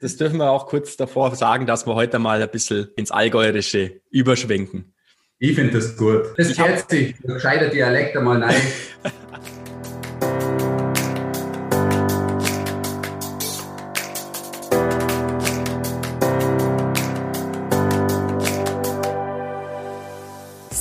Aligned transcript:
Das 0.00 0.16
dürfen 0.16 0.38
wir 0.38 0.50
auch 0.50 0.66
kurz 0.66 0.96
davor 0.96 1.34
sagen, 1.36 1.66
dass 1.66 1.86
wir 1.86 1.94
heute 1.94 2.18
mal 2.18 2.40
ein 2.42 2.50
bisschen 2.50 2.88
ins 2.96 3.10
Allgäuerische 3.10 4.00
überschwenken. 4.10 4.94
Ich 5.38 5.54
finde 5.54 5.74
das 5.74 5.96
gut. 5.96 6.22
Das 6.38 6.56
gehört 6.56 6.90
sich. 6.90 7.14
Gescheiter 7.22 7.68
Dialekt 7.68 8.16
einmal 8.16 8.42
rein. 8.42 8.60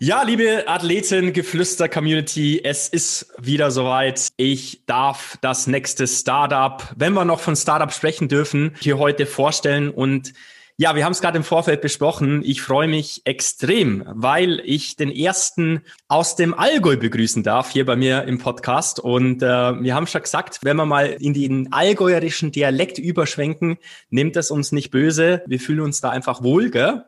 Ja, 0.00 0.22
liebe 0.22 0.68
Athleten, 0.68 1.32
Geflüster 1.32 1.88
Community, 1.88 2.60
es 2.62 2.88
ist 2.88 3.32
wieder 3.36 3.72
soweit. 3.72 4.28
Ich 4.36 4.82
darf 4.86 5.36
das 5.40 5.66
nächste 5.66 6.06
Startup, 6.06 6.84
wenn 6.94 7.14
wir 7.14 7.24
noch 7.24 7.40
von 7.40 7.56
Startup 7.56 7.92
sprechen 7.92 8.28
dürfen, 8.28 8.76
hier 8.78 8.98
heute 8.98 9.26
vorstellen 9.26 9.90
und 9.90 10.34
ja, 10.76 10.94
wir 10.94 11.04
haben 11.04 11.10
es 11.10 11.20
gerade 11.20 11.36
im 11.36 11.42
Vorfeld 11.42 11.80
besprochen. 11.80 12.44
Ich 12.44 12.62
freue 12.62 12.86
mich 12.86 13.22
extrem, 13.24 14.04
weil 14.06 14.62
ich 14.64 14.94
den 14.94 15.10
ersten 15.10 15.80
aus 16.06 16.36
dem 16.36 16.54
Allgäu 16.54 16.96
begrüßen 16.96 17.42
darf 17.42 17.72
hier 17.72 17.84
bei 17.84 17.96
mir 17.96 18.22
im 18.22 18.38
Podcast. 18.38 19.00
Und 19.00 19.42
äh, 19.42 19.46
wir 19.82 19.96
haben 19.96 20.06
schon 20.06 20.22
gesagt, 20.22 20.60
wenn 20.62 20.76
wir 20.76 20.86
mal 20.86 21.06
in 21.18 21.34
den 21.34 21.72
allgäuerischen 21.72 22.52
Dialekt 22.52 22.98
überschwenken, 22.98 23.78
nimmt 24.10 24.36
es 24.36 24.52
uns 24.52 24.70
nicht 24.70 24.92
böse. 24.92 25.42
Wir 25.48 25.58
fühlen 25.58 25.80
uns 25.80 26.00
da 26.00 26.10
einfach 26.10 26.44
wohl, 26.44 26.70
gell? 26.70 27.02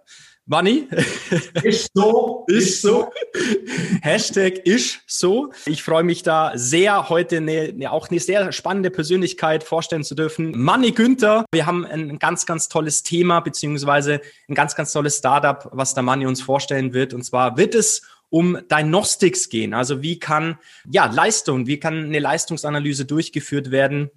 Money. 0.50 0.88
Ist 1.62 1.92
so. 1.94 2.44
ist 2.48 2.82
so. 2.82 3.08
Hashtag 4.02 4.66
ist 4.66 5.00
so. 5.06 5.52
Ich 5.64 5.84
freue 5.84 6.02
mich 6.02 6.24
da 6.24 6.50
sehr, 6.56 7.08
heute 7.08 7.36
eine, 7.36 7.92
auch 7.92 8.08
eine 8.10 8.18
sehr 8.18 8.50
spannende 8.50 8.90
Persönlichkeit 8.90 9.62
vorstellen 9.62 10.02
zu 10.02 10.16
dürfen. 10.16 10.50
Manni 10.60 10.90
Günther. 10.90 11.44
Wir 11.52 11.66
haben 11.66 11.86
ein 11.86 12.18
ganz, 12.18 12.46
ganz 12.46 12.68
tolles 12.68 13.04
Thema, 13.04 13.38
beziehungsweise 13.38 14.22
ein 14.48 14.56
ganz, 14.56 14.74
ganz 14.74 14.92
tolles 14.92 15.18
Startup, 15.18 15.68
was 15.70 15.94
der 15.94 16.02
Manni 16.02 16.26
uns 16.26 16.42
vorstellen 16.42 16.94
wird. 16.94 17.14
Und 17.14 17.22
zwar 17.22 17.56
wird 17.56 17.76
es 17.76 18.02
um 18.28 18.58
Diagnostics 18.68 19.50
gehen. 19.50 19.72
Also 19.72 20.02
wie 20.02 20.18
kann, 20.18 20.58
ja, 20.90 21.06
Leistung, 21.06 21.68
wie 21.68 21.78
kann 21.78 22.06
eine 22.06 22.18
Leistungsanalyse 22.18 23.04
durchgeführt 23.04 23.70
werden? 23.70 24.10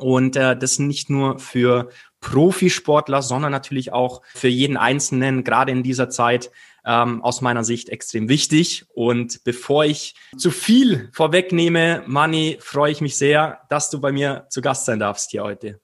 Und 0.00 0.36
äh, 0.36 0.56
das 0.56 0.78
nicht 0.78 1.10
nur 1.10 1.38
für 1.38 1.90
Profisportler, 2.20 3.22
sondern 3.22 3.52
natürlich 3.52 3.92
auch 3.92 4.22
für 4.34 4.48
jeden 4.48 4.76
Einzelnen, 4.76 5.44
gerade 5.44 5.72
in 5.72 5.82
dieser 5.82 6.10
Zeit, 6.10 6.50
ähm, 6.84 7.22
aus 7.22 7.40
meiner 7.40 7.64
Sicht 7.64 7.88
extrem 7.88 8.28
wichtig. 8.28 8.86
Und 8.94 9.44
bevor 9.44 9.84
ich 9.84 10.14
zu 10.36 10.50
viel 10.50 11.10
vorwegnehme, 11.12 12.02
Mani, 12.06 12.58
freue 12.60 12.92
ich 12.92 13.00
mich 13.00 13.16
sehr, 13.16 13.60
dass 13.68 13.90
du 13.90 14.00
bei 14.00 14.12
mir 14.12 14.46
zu 14.48 14.60
Gast 14.60 14.86
sein 14.86 14.98
darfst 14.98 15.30
hier 15.30 15.42
heute. 15.42 15.80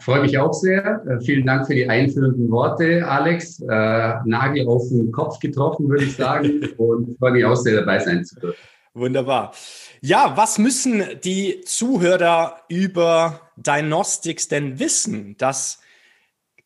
Freue 0.00 0.22
mich 0.22 0.38
auch 0.38 0.52
sehr. 0.52 1.02
Äh, 1.06 1.20
vielen 1.24 1.46
Dank 1.46 1.66
für 1.66 1.74
die 1.74 1.88
einführenden 1.88 2.48
Worte, 2.50 3.06
Alex. 3.06 3.60
Äh, 3.60 3.66
Nagel 4.24 4.68
auf 4.68 4.88
den 4.88 5.10
Kopf 5.10 5.40
getroffen, 5.40 5.88
würde 5.88 6.04
ich 6.04 6.16
sagen. 6.16 6.68
Und 6.76 7.18
freue 7.18 7.32
mich 7.32 7.44
auch 7.44 7.56
sehr, 7.56 7.80
dabei 7.80 7.98
sein 7.98 8.24
zu 8.24 8.38
dürfen. 8.38 8.58
Wunderbar. 8.94 9.52
Ja, 10.06 10.36
was 10.36 10.58
müssen 10.58 11.02
die 11.24 11.62
Zuhörer 11.62 12.60
über 12.68 13.40
Diagnostics 13.56 14.48
denn 14.48 14.78
wissen, 14.78 15.34
dass 15.38 15.80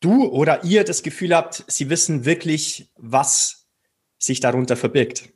du 0.00 0.24
oder 0.24 0.64
ihr 0.64 0.82
das 0.82 1.04
Gefühl 1.04 1.36
habt, 1.36 1.62
sie 1.68 1.88
wissen 1.88 2.24
wirklich, 2.24 2.90
was 2.96 3.68
sich 4.18 4.40
darunter 4.40 4.74
verbirgt? 4.74 5.28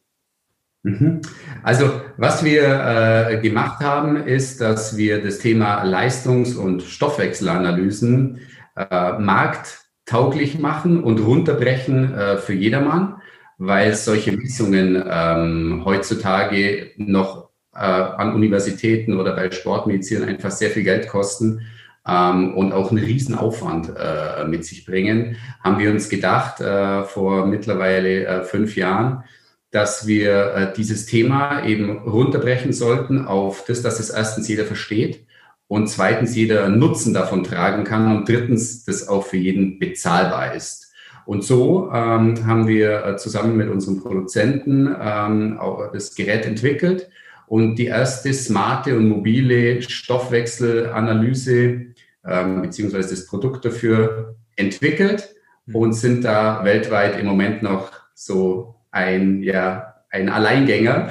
Mhm. 0.82 1.22
Also 1.62 2.00
was 2.16 2.42
wir 2.42 2.64
äh, 2.64 3.40
gemacht 3.40 3.84
haben, 3.84 4.16
ist, 4.16 4.60
dass 4.60 4.96
wir 4.96 5.22
das 5.22 5.38
Thema 5.38 5.84
Leistungs- 5.84 6.56
und 6.56 6.82
Stoffwechselanalysen 6.82 8.40
äh, 8.74 9.12
markttauglich 9.12 10.58
machen 10.58 11.04
und 11.04 11.20
runterbrechen 11.20 12.12
äh, 12.12 12.38
für 12.38 12.54
jedermann 12.54 13.22
weil 13.58 13.94
solche 13.94 14.32
Messungen 14.32 15.00
ähm, 15.08 15.82
heutzutage 15.84 16.90
noch 16.96 17.51
an 17.72 18.34
Universitäten 18.34 19.18
oder 19.18 19.34
bei 19.34 19.50
Sportmedizin 19.50 20.24
einfach 20.24 20.50
sehr 20.50 20.70
viel 20.70 20.82
Geld 20.82 21.08
kosten 21.08 21.62
ähm, 22.06 22.54
und 22.54 22.72
auch 22.72 22.90
einen 22.90 23.04
Riesenaufwand 23.04 23.92
äh, 23.96 24.44
mit 24.44 24.64
sich 24.64 24.84
bringen, 24.84 25.36
haben 25.62 25.78
wir 25.78 25.90
uns 25.90 26.08
gedacht 26.08 26.60
äh, 26.60 27.04
vor 27.04 27.46
mittlerweile 27.46 28.26
äh, 28.26 28.44
fünf 28.44 28.76
Jahren, 28.76 29.24
dass 29.70 30.06
wir 30.06 30.54
äh, 30.54 30.72
dieses 30.74 31.06
Thema 31.06 31.64
eben 31.64 31.98
runterbrechen 31.98 32.72
sollten 32.72 33.24
auf 33.26 33.64
das, 33.66 33.82
dass 33.82 34.00
es 34.00 34.10
erstens 34.10 34.48
jeder 34.48 34.64
versteht 34.64 35.24
und 35.68 35.88
zweitens 35.88 36.36
jeder 36.36 36.68
Nutzen 36.68 37.14
davon 37.14 37.44
tragen 37.44 37.84
kann 37.84 38.14
und 38.14 38.28
drittens 38.28 38.84
das 38.84 39.08
auch 39.08 39.24
für 39.24 39.38
jeden 39.38 39.78
bezahlbar 39.78 40.54
ist. 40.54 40.92
Und 41.24 41.44
so 41.44 41.90
ähm, 41.92 42.46
haben 42.46 42.66
wir 42.66 43.06
äh, 43.06 43.16
zusammen 43.16 43.56
mit 43.56 43.70
unserem 43.70 44.02
Produzenten 44.02 44.94
ähm, 45.00 45.58
das 45.92 46.16
Gerät 46.16 46.44
entwickelt 46.46 47.08
und 47.52 47.76
die 47.76 47.84
erste 47.84 48.32
smarte 48.32 48.96
und 48.96 49.10
mobile 49.10 49.82
Stoffwechselanalyse 49.82 51.82
ähm, 52.26 52.62
beziehungsweise 52.62 53.10
das 53.10 53.26
Produkt 53.26 53.66
dafür 53.66 54.36
entwickelt 54.56 55.34
mhm. 55.66 55.76
und 55.76 55.92
sind 55.92 56.24
da 56.24 56.64
weltweit 56.64 57.20
im 57.20 57.26
Moment 57.26 57.62
noch 57.62 57.92
so 58.14 58.76
ein, 58.90 59.42
ja, 59.42 59.96
ein 60.08 60.30
Alleingänger, 60.30 61.10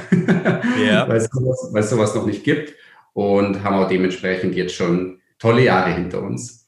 ja. 0.84 1.04
weil, 1.08 1.18
es 1.18 1.26
sowas, 1.26 1.70
weil 1.74 1.84
sowas 1.84 2.16
noch 2.16 2.26
nicht 2.26 2.44
gibt 2.44 2.74
und 3.14 3.64
haben 3.64 3.76
auch 3.76 3.88
dementsprechend 3.88 4.56
jetzt 4.56 4.74
schon 4.74 5.22
tolle 5.38 5.66
Jahre 5.66 5.94
hinter 5.94 6.24
uns. 6.24 6.66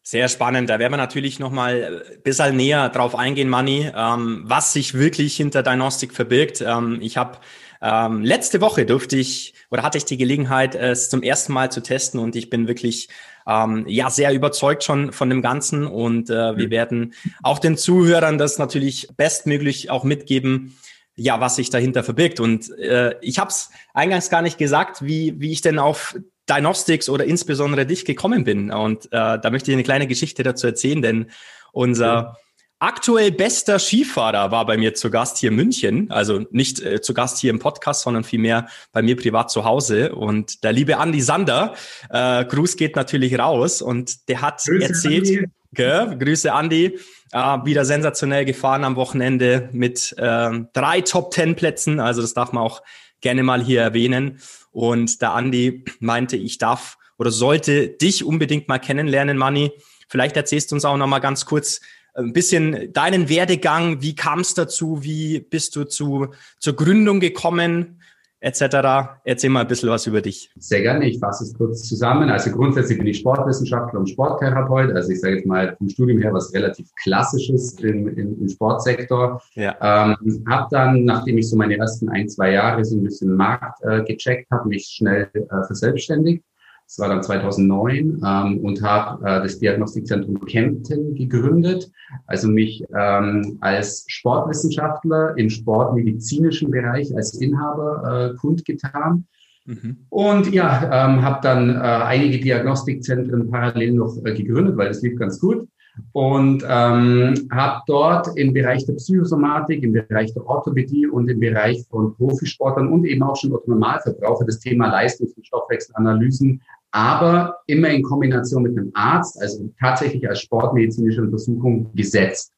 Sehr 0.00 0.28
spannend. 0.28 0.70
Da 0.70 0.78
werden 0.78 0.92
wir 0.92 0.96
natürlich 0.96 1.40
noch 1.40 1.50
mal 1.50 2.04
ein 2.16 2.22
bisschen 2.22 2.56
näher 2.56 2.88
drauf 2.88 3.16
eingehen, 3.16 3.48
Manni, 3.48 3.90
ähm, 3.94 4.42
was 4.44 4.72
sich 4.72 4.94
wirklich 4.94 5.36
hinter 5.36 5.64
Diagnostik 5.64 6.14
verbirgt. 6.14 6.64
Ähm, 6.64 6.98
ich 7.02 7.16
habe 7.16 7.38
ähm, 7.80 8.22
letzte 8.22 8.60
Woche 8.60 8.86
durfte 8.86 9.16
ich 9.16 9.54
oder 9.70 9.82
hatte 9.82 9.98
ich 9.98 10.04
die 10.04 10.16
Gelegenheit, 10.16 10.74
es 10.74 11.08
zum 11.08 11.22
ersten 11.22 11.52
Mal 11.52 11.70
zu 11.70 11.82
testen 11.82 12.18
und 12.20 12.34
ich 12.36 12.50
bin 12.50 12.66
wirklich 12.66 13.08
ähm, 13.46 13.84
ja 13.86 14.10
sehr 14.10 14.32
überzeugt 14.32 14.84
schon 14.84 15.12
von 15.12 15.30
dem 15.30 15.42
Ganzen 15.42 15.86
und 15.86 16.30
äh, 16.30 16.56
wir 16.56 16.66
mhm. 16.66 16.70
werden 16.70 17.14
auch 17.42 17.58
den 17.58 17.76
Zuhörern 17.76 18.38
das 18.38 18.58
natürlich 18.58 19.08
bestmöglich 19.16 19.90
auch 19.90 20.04
mitgeben, 20.04 20.76
ja, 21.16 21.40
was 21.40 21.56
sich 21.56 21.70
dahinter 21.70 22.04
verbirgt. 22.04 22.38
Und 22.38 22.70
äh, 22.78 23.14
ich 23.20 23.38
habe 23.38 23.50
es 23.50 23.70
eingangs 23.92 24.30
gar 24.30 24.42
nicht 24.42 24.56
gesagt, 24.56 25.02
wie, 25.02 25.34
wie 25.40 25.50
ich 25.50 25.62
denn 25.62 25.78
auf 25.78 26.16
Diagnostics 26.48 27.08
oder 27.08 27.24
insbesondere 27.24 27.86
dich 27.86 28.04
gekommen 28.04 28.44
bin. 28.44 28.70
Und 28.70 29.06
äh, 29.06 29.38
da 29.38 29.50
möchte 29.50 29.70
ich 29.70 29.74
eine 29.74 29.82
kleine 29.82 30.06
Geschichte 30.06 30.42
dazu 30.42 30.66
erzählen, 30.66 31.02
denn 31.02 31.30
unser 31.72 32.06
ja. 32.06 32.36
Aktuell 32.78 33.32
bester 33.32 33.78
Skifahrer 33.78 34.50
war 34.50 34.66
bei 34.66 34.76
mir 34.76 34.94
zu 34.94 35.10
Gast 35.10 35.38
hier 35.38 35.50
in 35.50 35.56
München. 35.56 36.10
Also 36.10 36.46
nicht 36.50 36.80
äh, 36.80 37.00
zu 37.00 37.14
Gast 37.14 37.38
hier 37.38 37.50
im 37.50 37.58
Podcast, 37.58 38.02
sondern 38.02 38.24
vielmehr 38.24 38.68
bei 38.92 39.02
mir 39.02 39.16
privat 39.16 39.50
zu 39.50 39.64
Hause. 39.64 40.14
Und 40.14 40.62
der 40.64 40.72
liebe 40.72 40.94
Andy 40.94 41.20
Sander, 41.20 41.74
äh, 42.10 42.44
Gruß 42.44 42.76
geht 42.76 42.96
natürlich 42.96 43.38
raus 43.38 43.82
und 43.82 44.28
der 44.28 44.42
hat 44.42 44.62
Grüße, 44.64 44.84
erzählt, 44.84 45.26
Andi. 45.26 45.44
Gell, 45.72 46.18
Grüße 46.18 46.50
Andy, 46.50 46.98
äh, 47.32 47.38
wieder 47.64 47.84
sensationell 47.84 48.44
gefahren 48.44 48.84
am 48.84 48.96
Wochenende 48.96 49.68
mit 49.72 50.14
äh, 50.16 50.50
drei 50.72 51.00
Top-Ten-Plätzen. 51.00 52.00
Also 52.00 52.22
das 52.22 52.34
darf 52.34 52.52
man 52.52 52.62
auch 52.62 52.82
gerne 53.20 53.42
mal 53.42 53.62
hier 53.62 53.82
erwähnen. 53.82 54.40
Und 54.70 55.20
der 55.20 55.32
Andi 55.32 55.84
meinte, 56.00 56.36
ich 56.36 56.58
darf 56.58 56.96
oder 57.18 57.32
sollte 57.32 57.88
dich 57.88 58.24
unbedingt 58.24 58.68
mal 58.68 58.78
kennenlernen, 58.78 59.36
Manni. 59.36 59.72
Vielleicht 60.08 60.36
erzählst 60.36 60.70
du 60.70 60.76
uns 60.76 60.84
auch 60.84 60.96
noch 60.96 61.06
mal 61.06 61.18
ganz 61.18 61.44
kurz 61.44 61.80
ein 62.18 62.32
bisschen 62.32 62.92
deinen 62.92 63.28
Werdegang. 63.28 64.02
Wie 64.02 64.14
kam 64.14 64.40
es 64.40 64.54
dazu? 64.54 65.02
Wie 65.02 65.40
bist 65.40 65.76
du 65.76 65.84
zu, 65.84 66.28
zur 66.58 66.76
Gründung 66.76 67.20
gekommen? 67.20 67.98
etc. 68.40 69.18
Erzähl 69.24 69.50
mal 69.50 69.62
ein 69.62 69.66
bisschen 69.66 69.88
was 69.88 70.06
über 70.06 70.20
dich. 70.20 70.50
Sehr 70.58 70.82
gerne, 70.82 71.08
ich 71.08 71.18
fasse 71.18 71.44
es 71.44 71.54
kurz 71.54 71.82
zusammen. 71.88 72.30
Also 72.30 72.50
grundsätzlich 72.50 72.98
bin 72.98 73.08
ich 73.08 73.18
Sportwissenschaftler 73.18 73.98
und 73.98 74.08
Sporttherapeut. 74.08 74.92
Also 74.94 75.10
ich 75.10 75.20
sage 75.20 75.36
jetzt 75.36 75.46
mal 75.46 75.74
vom 75.76 75.88
Studium 75.88 76.20
her 76.20 76.32
was 76.32 76.52
relativ 76.54 76.88
Klassisches 77.02 77.74
im, 77.80 78.08
im, 78.16 78.40
im 78.40 78.48
Sportsektor. 78.48 79.42
Ja. 79.54 79.74
Ähm, 79.80 80.44
habe 80.48 80.68
dann, 80.70 81.04
nachdem 81.04 81.38
ich 81.38 81.48
so 81.50 81.56
meine 81.56 81.78
ersten 81.78 82.08
ein, 82.10 82.28
zwei 82.28 82.52
Jahre 82.52 82.84
so 82.84 82.96
ein 82.96 83.02
bisschen 83.02 83.34
Markt 83.34 83.82
äh, 83.82 84.04
gecheckt 84.04 84.50
habe, 84.52 84.68
mich 84.68 84.86
schnell 84.86 85.28
äh, 85.34 85.66
verselbstständigt 85.66 86.44
das 86.88 86.98
war 87.00 87.08
dann 87.10 87.22
2009 87.22 88.22
ähm, 88.24 88.58
und 88.64 88.82
habe 88.82 89.22
äh, 89.22 89.42
das 89.42 89.58
Diagnostikzentrum 89.58 90.40
Kempten 90.46 91.14
gegründet, 91.14 91.90
also 92.26 92.48
mich 92.48 92.82
ähm, 92.96 93.58
als 93.60 94.06
Sportwissenschaftler 94.08 95.36
im 95.36 95.50
sportmedizinischen 95.50 96.70
Bereich 96.70 97.14
als 97.14 97.34
Inhaber 97.34 98.32
äh, 98.32 98.36
kundgetan. 98.38 99.26
Mhm. 99.66 99.98
Und 100.08 100.50
ja, 100.54 100.84
ähm, 100.84 101.22
habe 101.22 101.40
dann 101.42 101.74
äh, 101.74 101.78
einige 101.78 102.40
Diagnostikzentren 102.40 103.50
parallel 103.50 103.92
noch 103.92 104.16
äh, 104.24 104.32
gegründet, 104.32 104.78
weil 104.78 104.88
das 104.88 105.02
lief 105.02 105.18
ganz 105.18 105.38
gut 105.38 105.68
und 106.12 106.62
ähm, 106.68 107.48
habe 107.52 107.82
dort 107.86 108.36
im 108.36 108.52
Bereich 108.52 108.86
der 108.86 108.94
Psychosomatik, 108.94 109.82
im 109.82 109.92
Bereich 109.92 110.32
der 110.34 110.46
Orthopädie 110.46 111.06
und 111.06 111.28
im 111.28 111.40
Bereich 111.40 111.84
von 111.90 112.14
Profisportlern 112.14 112.88
und 112.88 113.04
eben 113.04 113.22
auch 113.22 113.36
schon 113.36 113.50
Normalverbraucher 113.50 114.44
das 114.44 114.60
Thema 114.60 114.88
Leistungs- 114.88 115.34
und 115.34 115.46
Stoffwechselanalysen 115.46 116.60
aber 116.90 117.58
immer 117.66 117.88
in 117.88 118.02
Kombination 118.02 118.62
mit 118.62 118.76
einem 118.76 118.90
Arzt, 118.94 119.40
also 119.40 119.70
tatsächlich 119.78 120.28
als 120.28 120.40
sportmedizinische 120.40 121.22
Untersuchung 121.22 121.90
gesetzt. 121.94 122.52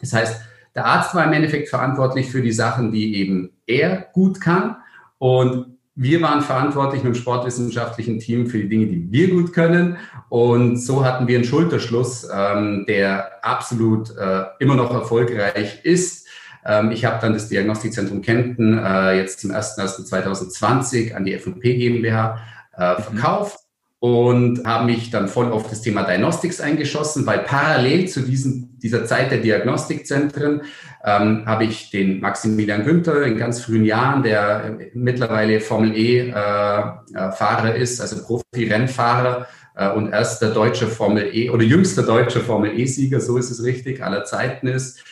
Das 0.00 0.12
heißt, 0.12 0.40
der 0.74 0.86
Arzt 0.86 1.14
war 1.14 1.24
im 1.24 1.32
Endeffekt 1.32 1.68
verantwortlich 1.68 2.30
für 2.30 2.42
die 2.42 2.52
Sachen, 2.52 2.92
die 2.92 3.16
eben 3.16 3.50
er 3.66 4.06
gut 4.12 4.40
kann 4.40 4.76
und 5.18 5.78
wir 6.02 6.22
waren 6.22 6.40
verantwortlich 6.40 7.02
mit 7.02 7.14
dem 7.14 7.20
sportwissenschaftlichen 7.20 8.20
Team 8.20 8.46
für 8.46 8.58
die 8.58 8.68
Dinge, 8.70 8.86
die 8.86 9.12
wir 9.12 9.28
gut 9.30 9.52
können. 9.52 9.98
Und 10.30 10.78
so 10.78 11.04
hatten 11.04 11.28
wir 11.28 11.36
einen 11.36 11.44
Schulterschluss, 11.44 12.26
ähm, 12.32 12.86
der 12.88 13.44
absolut 13.44 14.16
äh, 14.16 14.44
immer 14.60 14.76
noch 14.76 14.94
erfolgreich 14.94 15.84
ist. 15.84 16.26
Ähm, 16.64 16.90
ich 16.90 17.04
habe 17.04 17.18
dann 17.20 17.34
das 17.34 17.48
Diagnostikzentrum 17.48 18.22
Kempten 18.22 18.78
äh, 18.78 19.18
jetzt 19.18 19.40
zum 19.40 19.50
01.01.2020 19.50 21.12
an 21.12 21.24
die 21.24 21.34
FP 21.34 21.76
GmbH 21.76 22.38
äh, 22.80 22.94
mhm. 22.94 23.02
verkauft 23.02 23.60
und 24.00 24.64
habe 24.64 24.86
mich 24.86 25.10
dann 25.10 25.28
voll 25.28 25.52
auf 25.52 25.68
das 25.68 25.82
Thema 25.82 26.04
Diagnostics 26.04 26.60
eingeschossen, 26.60 27.26
weil 27.26 27.40
parallel 27.40 28.08
zu 28.08 28.22
diesen, 28.22 28.78
dieser 28.78 29.04
Zeit 29.04 29.30
der 29.30 29.38
Diagnostikzentren 29.38 30.62
ähm, 31.04 31.44
habe 31.44 31.64
ich 31.64 31.90
den 31.90 32.20
Maximilian 32.20 32.84
Günther 32.84 33.22
in 33.24 33.36
ganz 33.36 33.60
frühen 33.60 33.84
Jahren, 33.84 34.22
der 34.22 34.78
mittlerweile 34.94 35.60
Formel 35.60 35.94
E-Fahrer 35.94 37.74
äh, 37.74 37.82
ist, 37.82 38.00
also 38.00 38.24
Profi-Rennfahrer 38.24 39.46
äh, 39.76 39.90
und 39.90 40.12
erster 40.12 40.50
deutscher 40.50 40.86
Formel 40.88 41.28
E 41.34 41.50
oder 41.50 41.62
jüngster 41.62 42.02
deutscher 42.02 42.40
Formel 42.40 42.78
E-Sieger, 42.78 43.20
so 43.20 43.36
ist 43.36 43.50
es 43.50 43.62
richtig, 43.62 44.02
aller 44.02 44.24
Zeiten 44.24 44.66
ist. 44.66 45.04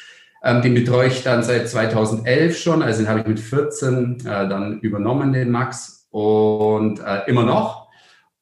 Ähm, 0.42 0.62
den 0.62 0.72
betreue 0.72 1.08
ich 1.08 1.22
dann 1.22 1.42
seit 1.42 1.68
2011 1.68 2.56
schon, 2.56 2.82
also 2.82 3.02
den 3.02 3.08
habe 3.08 3.20
ich 3.20 3.26
mit 3.26 3.40
14 3.40 4.20
äh, 4.20 4.48
dann 4.48 4.80
übernommen, 4.80 5.34
den 5.34 5.50
Max 5.50 5.97
und 6.18 7.00
äh, 7.00 7.28
immer 7.28 7.44
noch. 7.44 7.88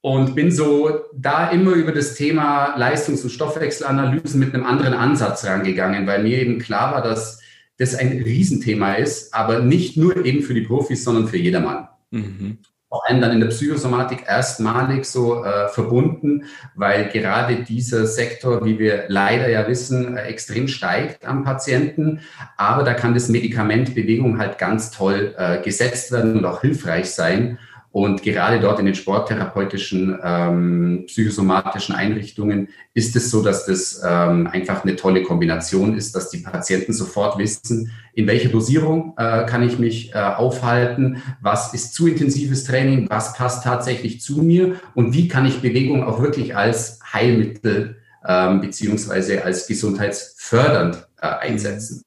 Und 0.00 0.34
bin 0.34 0.52
so 0.52 1.00
da 1.14 1.50
immer 1.50 1.72
über 1.72 1.92
das 1.92 2.14
Thema 2.14 2.76
Leistungs- 2.76 3.24
und 3.24 3.30
Stoffwechselanalysen 3.30 4.38
mit 4.38 4.54
einem 4.54 4.64
anderen 4.64 4.94
Ansatz 4.94 5.44
rangegangen, 5.44 6.06
weil 6.06 6.22
mir 6.22 6.38
eben 6.38 6.58
klar 6.60 6.92
war, 6.92 7.02
dass 7.02 7.40
das 7.78 7.94
ein 7.94 8.22
Riesenthema 8.22 8.94
ist, 8.94 9.34
aber 9.34 9.60
nicht 9.60 9.96
nur 9.96 10.24
eben 10.24 10.42
für 10.42 10.54
die 10.54 10.62
Profis, 10.62 11.04
sondern 11.04 11.28
für 11.28 11.38
jedermann. 11.38 11.88
Mhm. 12.10 12.58
Vor 12.96 13.06
allem 13.06 13.20
dann 13.20 13.32
in 13.32 13.40
der 13.40 13.48
Psychosomatik 13.48 14.24
erstmalig 14.26 15.04
so 15.04 15.44
äh, 15.44 15.68
verbunden, 15.68 16.44
weil 16.74 17.10
gerade 17.10 17.56
dieser 17.56 18.06
Sektor, 18.06 18.64
wie 18.64 18.78
wir 18.78 19.04
leider 19.08 19.50
ja 19.50 19.68
wissen, 19.68 20.16
äh, 20.16 20.22
extrem 20.22 20.66
steigt 20.66 21.26
am 21.26 21.44
Patienten. 21.44 22.20
Aber 22.56 22.84
da 22.84 22.94
kann 22.94 23.12
das 23.12 23.28
Medikament 23.28 23.94
Bewegung 23.94 24.38
halt 24.38 24.56
ganz 24.56 24.92
toll 24.92 25.34
äh, 25.36 25.60
gesetzt 25.60 26.10
werden 26.10 26.38
und 26.38 26.46
auch 26.46 26.62
hilfreich 26.62 27.10
sein. 27.10 27.58
Und 27.96 28.22
gerade 28.22 28.60
dort 28.60 28.78
in 28.78 28.84
den 28.84 28.94
sporttherapeutischen, 28.94 30.18
ähm, 30.22 31.04
psychosomatischen 31.06 31.94
Einrichtungen 31.94 32.68
ist 32.92 33.16
es 33.16 33.30
so, 33.30 33.42
dass 33.42 33.64
das 33.64 34.02
ähm, 34.06 34.46
einfach 34.48 34.84
eine 34.84 34.96
tolle 34.96 35.22
Kombination 35.22 35.96
ist, 35.96 36.14
dass 36.14 36.28
die 36.28 36.40
Patienten 36.40 36.92
sofort 36.92 37.38
wissen, 37.38 37.90
in 38.12 38.26
welcher 38.26 38.50
Dosierung 38.50 39.14
äh, 39.16 39.46
kann 39.46 39.66
ich 39.66 39.78
mich 39.78 40.14
äh, 40.14 40.18
aufhalten, 40.18 41.22
was 41.40 41.72
ist 41.72 41.94
zu 41.94 42.06
intensives 42.06 42.64
Training, 42.64 43.06
was 43.08 43.32
passt 43.32 43.64
tatsächlich 43.64 44.20
zu 44.20 44.42
mir 44.42 44.76
und 44.94 45.14
wie 45.14 45.26
kann 45.28 45.46
ich 45.46 45.62
Bewegung 45.62 46.04
auch 46.04 46.20
wirklich 46.20 46.54
als 46.54 46.98
Heilmittel 47.14 47.96
ähm, 48.28 48.60
beziehungsweise 48.60 49.42
als 49.42 49.66
gesundheitsfördernd 49.68 51.08
äh, 51.22 51.28
einsetzen. 51.28 52.05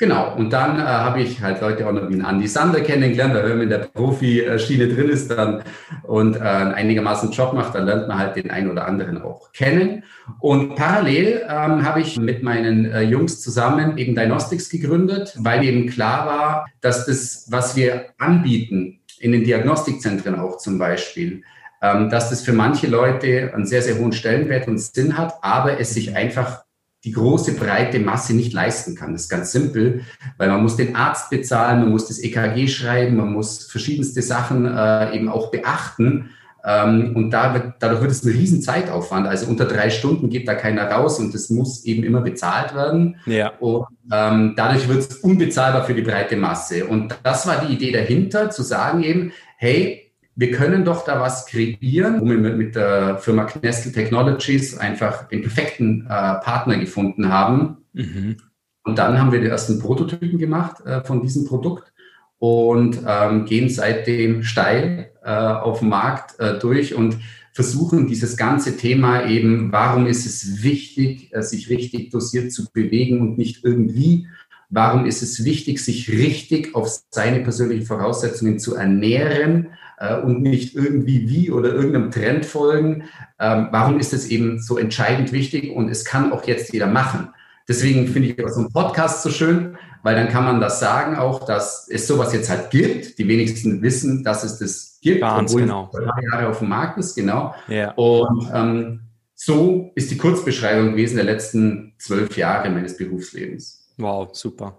Genau, 0.00 0.34
und 0.34 0.50
dann 0.50 0.78
äh, 0.78 0.82
habe 0.82 1.20
ich 1.20 1.42
halt 1.42 1.60
Leute 1.60 1.86
auch 1.86 1.92
noch 1.92 2.08
wie 2.08 2.14
einen 2.14 2.24
Andy 2.24 2.48
Sander 2.48 2.80
kennengelernt, 2.80 3.34
weil 3.34 3.44
wenn 3.44 3.58
man 3.58 3.62
in 3.64 3.68
der 3.68 3.80
Profi-Schiene 3.80 4.88
drin 4.88 5.10
ist 5.10 5.30
dann 5.30 5.62
und 6.04 6.36
äh, 6.36 6.40
einigermaßen 6.40 7.32
Job 7.32 7.52
macht, 7.52 7.74
dann 7.74 7.84
lernt 7.84 8.08
man 8.08 8.18
halt 8.18 8.34
den 8.34 8.50
einen 8.50 8.70
oder 8.70 8.88
anderen 8.88 9.20
auch 9.20 9.52
kennen. 9.52 10.04
Und 10.38 10.74
parallel 10.74 11.42
ähm, 11.46 11.84
habe 11.84 12.00
ich 12.00 12.18
mit 12.18 12.42
meinen 12.42 12.90
äh, 12.90 13.02
Jungs 13.02 13.42
zusammen 13.42 13.98
eben 13.98 14.14
Diagnostics 14.14 14.70
gegründet, 14.70 15.36
weil 15.38 15.62
eben 15.64 15.86
klar 15.90 16.24
war, 16.24 16.66
dass 16.80 17.04
das, 17.04 17.48
was 17.50 17.76
wir 17.76 18.06
anbieten, 18.16 19.00
in 19.18 19.32
den 19.32 19.44
Diagnostikzentren 19.44 20.34
auch 20.34 20.56
zum 20.56 20.78
Beispiel, 20.78 21.42
ähm, 21.82 22.08
dass 22.08 22.30
das 22.30 22.40
für 22.40 22.54
manche 22.54 22.86
Leute 22.86 23.52
einen 23.52 23.66
sehr, 23.66 23.82
sehr 23.82 23.98
hohen 23.98 24.12
Stellenwert 24.12 24.66
und 24.66 24.80
Sinn 24.80 25.18
hat, 25.18 25.34
aber 25.42 25.78
es 25.78 25.92
sich 25.92 26.16
einfach 26.16 26.64
die 27.04 27.12
große 27.12 27.54
breite 27.54 27.98
Masse 27.98 28.34
nicht 28.34 28.52
leisten 28.52 28.94
kann. 28.94 29.12
Das 29.12 29.22
ist 29.22 29.28
ganz 29.28 29.52
simpel, 29.52 30.02
weil 30.36 30.48
man 30.48 30.62
muss 30.62 30.76
den 30.76 30.96
Arzt 30.96 31.30
bezahlen, 31.30 31.80
man 31.80 31.90
muss 31.90 32.08
das 32.08 32.18
EKG 32.18 32.68
schreiben, 32.68 33.16
man 33.16 33.32
muss 33.32 33.64
verschiedenste 33.64 34.20
Sachen 34.20 34.66
äh, 34.66 35.14
eben 35.14 35.28
auch 35.28 35.50
beachten. 35.50 36.30
Ähm, 36.62 37.16
und 37.16 37.30
da 37.30 37.54
wird, 37.54 37.74
dadurch 37.78 38.02
wird 38.02 38.10
es 38.10 38.22
ein 38.22 38.32
riesen 38.32 38.60
Zeitaufwand. 38.60 39.26
Also 39.26 39.46
unter 39.46 39.64
drei 39.64 39.88
Stunden 39.88 40.28
geht 40.28 40.46
da 40.46 40.54
keiner 40.54 40.90
raus 40.90 41.18
und 41.18 41.32
das 41.32 41.48
muss 41.48 41.84
eben 41.86 42.04
immer 42.04 42.20
bezahlt 42.20 42.74
werden. 42.74 43.16
Ja. 43.24 43.52
Und 43.60 43.86
ähm, 44.12 44.52
dadurch 44.56 44.86
wird 44.86 44.98
es 44.98 45.16
unbezahlbar 45.16 45.84
für 45.84 45.94
die 45.94 46.02
breite 46.02 46.36
Masse. 46.36 46.86
Und 46.86 47.16
das 47.22 47.46
war 47.46 47.64
die 47.64 47.72
Idee 47.72 47.92
dahinter, 47.92 48.50
zu 48.50 48.62
sagen 48.62 49.02
eben, 49.02 49.32
hey, 49.56 50.09
wir 50.40 50.52
können 50.52 50.86
doch 50.86 51.04
da 51.04 51.20
was 51.20 51.44
kreieren, 51.44 52.18
wo 52.18 52.24
wir 52.24 52.38
mit, 52.38 52.74
der 52.74 53.18
Firma 53.18 53.44
Knestle 53.44 53.92
Technologies 53.92 54.74
einfach 54.78 55.28
den 55.28 55.42
perfekten 55.42 56.06
äh, 56.06 56.06
Partner 56.08 56.78
gefunden 56.78 57.28
haben. 57.28 57.76
Mhm. 57.92 58.38
Und 58.82 58.98
dann 58.98 59.18
haben 59.18 59.32
wir 59.32 59.42
die 59.42 59.48
ersten 59.48 59.78
Prototypen 59.78 60.38
gemacht 60.38 60.80
äh, 60.86 61.04
von 61.04 61.20
diesem 61.20 61.44
Produkt 61.44 61.92
und 62.38 63.02
ähm, 63.06 63.44
gehen 63.44 63.68
seitdem 63.68 64.42
steil 64.42 65.10
äh, 65.22 65.30
auf 65.30 65.80
dem 65.80 65.90
Markt 65.90 66.40
äh, 66.40 66.58
durch 66.58 66.94
und 66.94 67.18
versuchen 67.52 68.06
dieses 68.06 68.38
ganze 68.38 68.78
Thema 68.78 69.26
eben, 69.26 69.70
warum 69.72 70.06
ist 70.06 70.24
es 70.24 70.62
wichtig, 70.62 71.34
äh, 71.34 71.42
sich 71.42 71.68
richtig 71.68 72.08
dosiert 72.08 72.50
zu 72.50 72.72
bewegen 72.72 73.20
und 73.20 73.36
nicht 73.36 73.62
irgendwie, 73.62 74.26
warum 74.70 75.04
ist 75.06 75.22
es 75.22 75.44
wichtig, 75.44 75.84
sich 75.84 76.08
richtig 76.10 76.74
auf 76.74 76.88
seine 77.10 77.40
persönlichen 77.40 77.86
Voraussetzungen 77.86 78.58
zu 78.58 78.74
ernähren, 78.76 79.68
äh, 80.00 80.18
und 80.18 80.42
nicht 80.42 80.74
irgendwie 80.74 81.28
wie 81.28 81.50
oder 81.50 81.72
irgendeinem 81.72 82.10
Trend 82.10 82.46
folgen. 82.46 83.04
Ähm, 83.38 83.68
warum 83.70 84.00
ist 84.00 84.12
es 84.12 84.26
eben 84.28 84.58
so 84.58 84.78
entscheidend 84.78 85.32
wichtig 85.32 85.70
und 85.70 85.88
es 85.88 86.04
kann 86.04 86.32
auch 86.32 86.44
jetzt 86.44 86.72
jeder 86.72 86.86
machen? 86.86 87.28
Deswegen 87.68 88.08
finde 88.08 88.28
ich 88.28 88.50
so 88.52 88.60
einen 88.60 88.72
Podcast 88.72 89.22
so 89.22 89.30
schön, 89.30 89.76
weil 90.02 90.16
dann 90.16 90.28
kann 90.28 90.44
man 90.44 90.60
das 90.60 90.80
sagen 90.80 91.16
auch, 91.16 91.44
dass 91.44 91.86
es 91.88 92.06
sowas 92.06 92.32
jetzt 92.32 92.50
halt 92.50 92.70
gibt. 92.70 93.18
Die 93.18 93.28
wenigsten 93.28 93.80
wissen, 93.82 94.24
dass 94.24 94.42
es 94.42 94.58
das 94.58 94.98
gibt, 95.00 95.20
Ganz 95.20 95.52
obwohl 95.52 95.62
genau. 95.62 95.90
es 95.92 95.98
drei 96.00 96.22
Jahre 96.32 96.48
auf 96.48 96.58
dem 96.58 96.70
Markt 96.70 96.98
ist, 96.98 97.14
genau. 97.14 97.54
Ja. 97.68 97.92
Und 97.92 98.50
ähm, 98.52 99.00
so 99.34 99.92
ist 99.94 100.10
die 100.10 100.16
Kurzbeschreibung 100.16 100.92
gewesen 100.92 101.16
der 101.16 101.26
letzten 101.26 101.94
zwölf 101.98 102.36
Jahre 102.36 102.70
meines 102.70 102.96
Berufslebens. 102.96 103.79
Wow, 104.00 104.30
super. 104.32 104.78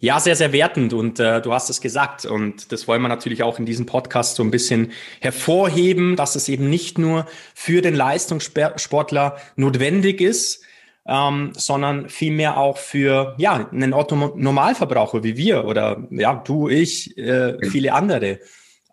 Ja, 0.00 0.20
sehr, 0.20 0.36
sehr 0.36 0.52
wertend 0.52 0.92
und 0.92 1.18
äh, 1.18 1.42
du 1.42 1.52
hast 1.52 1.70
es 1.70 1.80
gesagt 1.80 2.24
und 2.24 2.70
das 2.70 2.86
wollen 2.86 3.02
wir 3.02 3.08
natürlich 3.08 3.42
auch 3.42 3.58
in 3.58 3.66
diesem 3.66 3.84
Podcast 3.84 4.36
so 4.36 4.44
ein 4.44 4.52
bisschen 4.52 4.92
hervorheben, 5.20 6.14
dass 6.14 6.36
es 6.36 6.48
eben 6.48 6.70
nicht 6.70 6.98
nur 6.98 7.26
für 7.52 7.82
den 7.82 7.96
Leistungssportler 7.96 9.38
notwendig 9.56 10.20
ist, 10.20 10.62
ähm, 11.04 11.52
sondern 11.56 12.08
vielmehr 12.08 12.58
auch 12.58 12.78
für 12.78 13.34
ja 13.38 13.68
einen 13.72 13.92
Otto 13.92 14.14
Normalverbraucher 14.36 15.24
wie 15.24 15.36
wir 15.36 15.64
oder 15.64 16.06
ja 16.10 16.34
du, 16.34 16.68
ich, 16.68 17.18
äh, 17.18 17.56
viele 17.68 17.92
andere. 17.92 18.38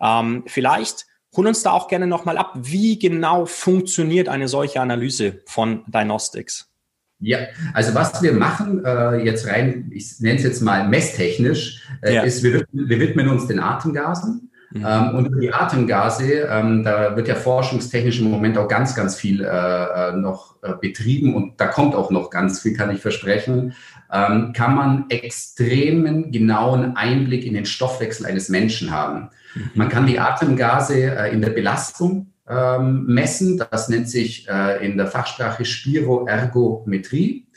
Ähm, 0.02 0.44
vielleicht 0.48 1.06
hol 1.36 1.46
uns 1.46 1.62
da 1.62 1.72
auch 1.74 1.88
gerne 1.88 2.08
nochmal 2.08 2.40
ab, 2.40 2.54
wie 2.56 2.98
genau 2.98 3.46
funktioniert 3.46 4.28
eine 4.28 4.48
solche 4.48 4.82
Analyse 4.82 5.44
von 5.46 5.84
Diagnostics? 5.86 6.75
Ja, 7.20 7.40
also 7.74 7.96
was 7.96 8.22
wir 8.22 8.34
machen, 8.34 8.84
äh, 8.84 9.24
jetzt 9.24 9.48
rein, 9.48 9.90
ich 9.94 10.20
nenne 10.20 10.38
es 10.38 10.44
jetzt 10.44 10.62
mal 10.62 10.88
messtechnisch, 10.88 11.88
äh, 12.02 12.16
ja. 12.16 12.22
ist, 12.24 12.44
wir, 12.44 12.66
wir, 12.72 13.00
widmen 13.00 13.30
uns 13.30 13.48
den 13.48 13.60
Atemgasen 13.60 14.46
Mhm. 14.76 14.86
Ähm, 14.86 15.16
und 15.16 15.42
die 15.42 15.54
Atemgase, 15.54 16.48
ähm, 16.50 16.84
da 16.84 17.16
wird 17.16 17.28
ja 17.28 17.36
forschungstechnisch 17.36 18.20
im 18.20 18.30
Moment 18.30 18.58
auch 18.58 18.68
ganz, 18.68 18.94
ganz 18.94 19.16
viel 19.16 19.44
äh, 19.44 19.48
äh, 19.48 20.12
noch 20.18 20.56
äh, 20.64 20.74
betrieben 20.80 21.34
und 21.34 21.62
da 21.62 21.68
kommt 21.68 21.96
auch 21.96 22.12
noch 22.12 22.30
ganz 22.30 22.62
viel, 22.62 22.76
kann 22.76 22.92
ich 22.92 23.02
versprechen. 23.02 23.74
Ähm, 24.12 24.54
kann 24.54 24.76
man 24.76 25.06
extremen 25.10 26.32
genauen 26.32 26.96
Einblick 26.96 27.46
in 27.46 27.54
den 27.54 27.66
Stoffwechsel 27.66 28.26
eines 28.26 28.50
Menschen 28.50 28.92
haben. 28.92 29.30
Mhm. 29.56 29.72
Man 29.76 29.90
kann 29.90 30.08
die 30.08 30.20
Atemgase 30.20 31.16
äh, 31.16 31.32
in 31.32 31.42
der 31.42 31.52
Belastung 31.52 32.34
ähm, 32.48 33.06
messen. 33.06 33.62
Das 33.72 33.90
nennt 33.90 34.10
sich 34.10 34.48
äh, 34.48 34.86
in 34.86 34.98
der 34.98 35.08
Fachsprache 35.08 35.66
Spiroergometrie. 35.66 37.48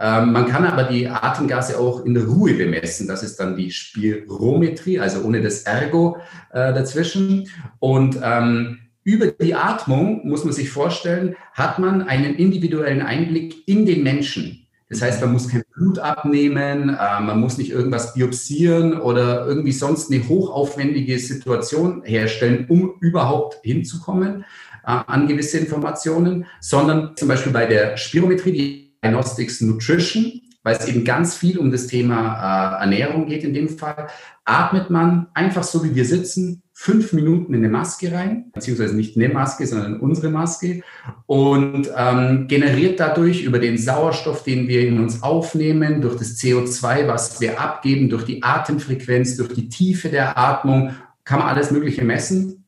Ähm, 0.00 0.32
man 0.32 0.46
kann 0.46 0.64
aber 0.64 0.84
die 0.84 1.08
Atemgase 1.08 1.78
auch 1.78 2.04
in 2.04 2.14
der 2.14 2.24
Ruhe 2.24 2.54
bemessen. 2.54 3.08
Das 3.08 3.22
ist 3.22 3.40
dann 3.40 3.56
die 3.56 3.70
Spirometrie, 3.70 5.00
also 5.00 5.22
ohne 5.22 5.42
das 5.42 5.62
Ergo 5.62 6.18
äh, 6.52 6.72
dazwischen. 6.72 7.48
Und 7.80 8.18
ähm, 8.22 8.78
über 9.02 9.26
die 9.26 9.54
Atmung, 9.54 10.26
muss 10.28 10.44
man 10.44 10.52
sich 10.52 10.70
vorstellen, 10.70 11.34
hat 11.54 11.78
man 11.78 12.02
einen 12.02 12.36
individuellen 12.36 13.02
Einblick 13.02 13.66
in 13.66 13.86
den 13.86 14.02
Menschen. 14.02 14.67
Das 14.90 15.02
heißt, 15.02 15.20
man 15.20 15.32
muss 15.32 15.48
kein 15.48 15.64
Blut 15.74 15.98
abnehmen, 15.98 16.88
äh, 16.88 17.20
man 17.20 17.40
muss 17.40 17.58
nicht 17.58 17.70
irgendwas 17.70 18.14
biopsieren 18.14 18.98
oder 19.00 19.46
irgendwie 19.46 19.72
sonst 19.72 20.10
eine 20.10 20.26
hochaufwendige 20.28 21.18
Situation 21.18 22.02
herstellen, 22.04 22.66
um 22.68 22.94
überhaupt 23.00 23.58
hinzukommen 23.62 24.44
äh, 24.84 24.98
an 25.06 25.26
gewisse 25.26 25.58
Informationen, 25.58 26.46
sondern 26.60 27.16
zum 27.16 27.28
Beispiel 27.28 27.52
bei 27.52 27.66
der 27.66 27.96
Spirometrie, 27.98 28.52
die 28.52 28.94
Diagnostics 29.02 29.60
Nutrition, 29.60 30.40
weil 30.62 30.76
es 30.76 30.88
eben 30.88 31.04
ganz 31.04 31.36
viel 31.36 31.58
um 31.58 31.70
das 31.70 31.86
Thema 31.86 32.78
äh, 32.78 32.80
Ernährung 32.82 33.26
geht 33.26 33.44
in 33.44 33.52
dem 33.52 33.68
Fall, 33.68 34.08
atmet 34.44 34.88
man 34.90 35.28
einfach 35.34 35.64
so 35.64 35.84
wie 35.84 35.94
wir 35.94 36.06
sitzen, 36.06 36.62
fünf 36.80 37.12
Minuten 37.12 37.54
in 37.54 37.64
eine 37.64 37.72
Maske 37.72 38.12
rein, 38.12 38.52
beziehungsweise 38.52 38.94
nicht 38.94 39.16
eine 39.16 39.28
Maske, 39.28 39.66
sondern 39.66 39.98
unsere 39.98 40.30
Maske 40.30 40.82
und 41.26 41.90
ähm, 41.96 42.46
generiert 42.46 43.00
dadurch 43.00 43.42
über 43.42 43.58
den 43.58 43.76
Sauerstoff, 43.76 44.44
den 44.44 44.68
wir 44.68 44.86
in 44.86 45.00
uns 45.00 45.24
aufnehmen, 45.24 46.00
durch 46.00 46.14
das 46.18 46.38
CO2, 46.38 47.08
was 47.08 47.40
wir 47.40 47.60
abgeben, 47.60 48.08
durch 48.08 48.24
die 48.26 48.44
Atemfrequenz, 48.44 49.36
durch 49.36 49.52
die 49.54 49.68
Tiefe 49.68 50.08
der 50.08 50.38
Atmung, 50.38 50.94
kann 51.24 51.40
man 51.40 51.48
alles 51.48 51.72
Mögliche 51.72 52.04
messen 52.04 52.64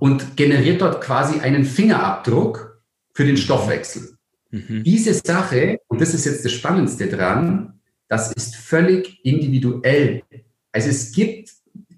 und 0.00 0.36
generiert 0.36 0.80
dort 0.80 1.00
quasi 1.00 1.38
einen 1.38 1.64
Fingerabdruck 1.64 2.82
für 3.14 3.24
den 3.24 3.36
Stoffwechsel. 3.36 4.16
Mhm. 4.50 4.82
Diese 4.82 5.14
Sache, 5.14 5.78
und 5.86 6.00
das 6.00 6.12
ist 6.12 6.24
jetzt 6.24 6.44
das 6.44 6.50
Spannendste 6.50 7.06
dran, 7.06 7.78
das 8.08 8.32
ist 8.32 8.56
völlig 8.56 9.24
individuell. 9.24 10.24
Also 10.72 10.88
es 10.88 11.12
gibt 11.12 11.51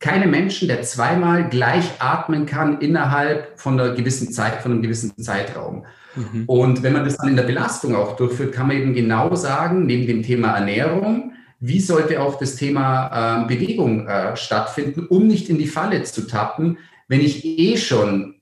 keine 0.04 0.26
Menschen, 0.26 0.68
der 0.68 0.82
zweimal 0.82 1.48
gleich 1.48 1.86
atmen 1.98 2.44
kann 2.44 2.78
innerhalb 2.82 3.58
von 3.58 3.80
einer 3.80 3.94
gewissen 3.94 4.30
Zeit, 4.32 4.60
von 4.60 4.72
einem 4.72 4.82
gewissen 4.82 5.16
Zeitraum. 5.16 5.86
Mhm. 6.14 6.44
Und 6.46 6.82
wenn 6.82 6.92
man 6.92 7.06
das 7.06 7.16
dann 7.16 7.30
in 7.30 7.36
der 7.36 7.44
Belastung 7.44 7.94
auch 7.94 8.14
durchführt, 8.14 8.52
kann 8.52 8.66
man 8.66 8.76
eben 8.76 8.92
genau 8.92 9.34
sagen, 9.34 9.86
neben 9.86 10.06
dem 10.06 10.22
Thema 10.22 10.58
Ernährung, 10.58 11.32
wie 11.58 11.80
sollte 11.80 12.20
auch 12.20 12.38
das 12.38 12.56
Thema 12.56 13.44
äh, 13.44 13.48
Bewegung 13.48 14.06
äh, 14.06 14.36
stattfinden, 14.36 15.06
um 15.06 15.26
nicht 15.26 15.48
in 15.48 15.56
die 15.56 15.66
Falle 15.66 16.02
zu 16.02 16.26
tappen, 16.26 16.76
wenn 17.08 17.22
ich 17.22 17.42
eh 17.42 17.78
schon 17.78 18.34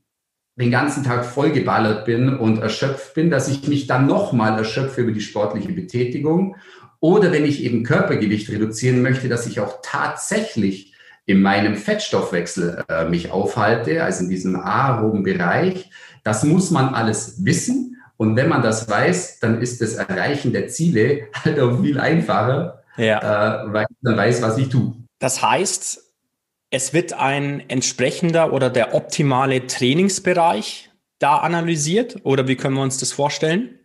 den 0.57 0.73
ganzen 0.73 1.05
Tag 1.05 1.25
vollgeballert 1.25 2.05
bin 2.07 2.37
und 2.37 2.59
erschöpft 2.59 3.15
bin, 3.15 3.31
dass 3.31 3.49
ich 3.49 3.69
mich 3.69 3.87
dann 3.87 4.09
nochmal 4.09 4.59
erschöpfe 4.59 5.03
über 5.03 5.13
die 5.13 5.21
sportliche 5.21 5.73
Betätigung. 5.73 6.57
Oder 6.99 7.31
wenn 7.31 7.45
ich 7.45 7.63
eben 7.63 7.85
Körpergewicht 7.85 8.51
reduzieren 8.51 9.01
möchte, 9.01 9.29
dass 9.29 9.47
ich 9.47 9.61
auch 9.61 9.79
tatsächlich 9.81 10.92
in 11.27 11.41
meinem 11.41 11.77
Fettstoffwechsel 11.77 12.85
äh, 12.89 13.05
mich 13.05 13.31
aufhalte, 13.31 14.03
also 14.03 14.25
in 14.25 14.31
diesem 14.31 14.57
aeroben 14.57 15.23
Bereich. 15.23 15.91
Das 16.25 16.45
muss 16.45 16.71
man 16.71 16.95
alles 16.95 17.45
wissen. 17.45 17.97
Und 18.17 18.37
wenn 18.37 18.49
man 18.49 18.63
das 18.63 18.89
weiß, 18.89 19.41
dann 19.41 19.61
ist 19.61 19.81
das 19.81 19.95
Erreichen 19.95 20.53
der 20.53 20.69
Ziele 20.69 21.29
halt 21.45 21.59
auch 21.59 21.81
viel 21.81 21.99
einfacher, 21.99 22.83
ja. 22.97 23.65
äh, 23.65 23.73
weil 23.73 23.87
ich 23.89 23.97
dann 24.03 24.17
weiß, 24.17 24.43
was 24.43 24.59
ich 24.59 24.69
tue. 24.69 24.95
Das 25.19 25.43
heißt, 25.43 26.03
es 26.71 26.93
wird 26.93 27.13
ein 27.13 27.69
entsprechender 27.69 28.53
oder 28.53 28.71
der 28.71 28.95
optimale 28.95 29.67
Trainingsbereich 29.67 30.91
da 31.19 31.39
analysiert 31.39 32.17
oder 32.25 32.49
wie 32.49 32.57
können 32.57 32.75
wir 32.75 32.83
uns 32.83 32.99
das 32.99 33.13
vorstellen? 33.13 33.79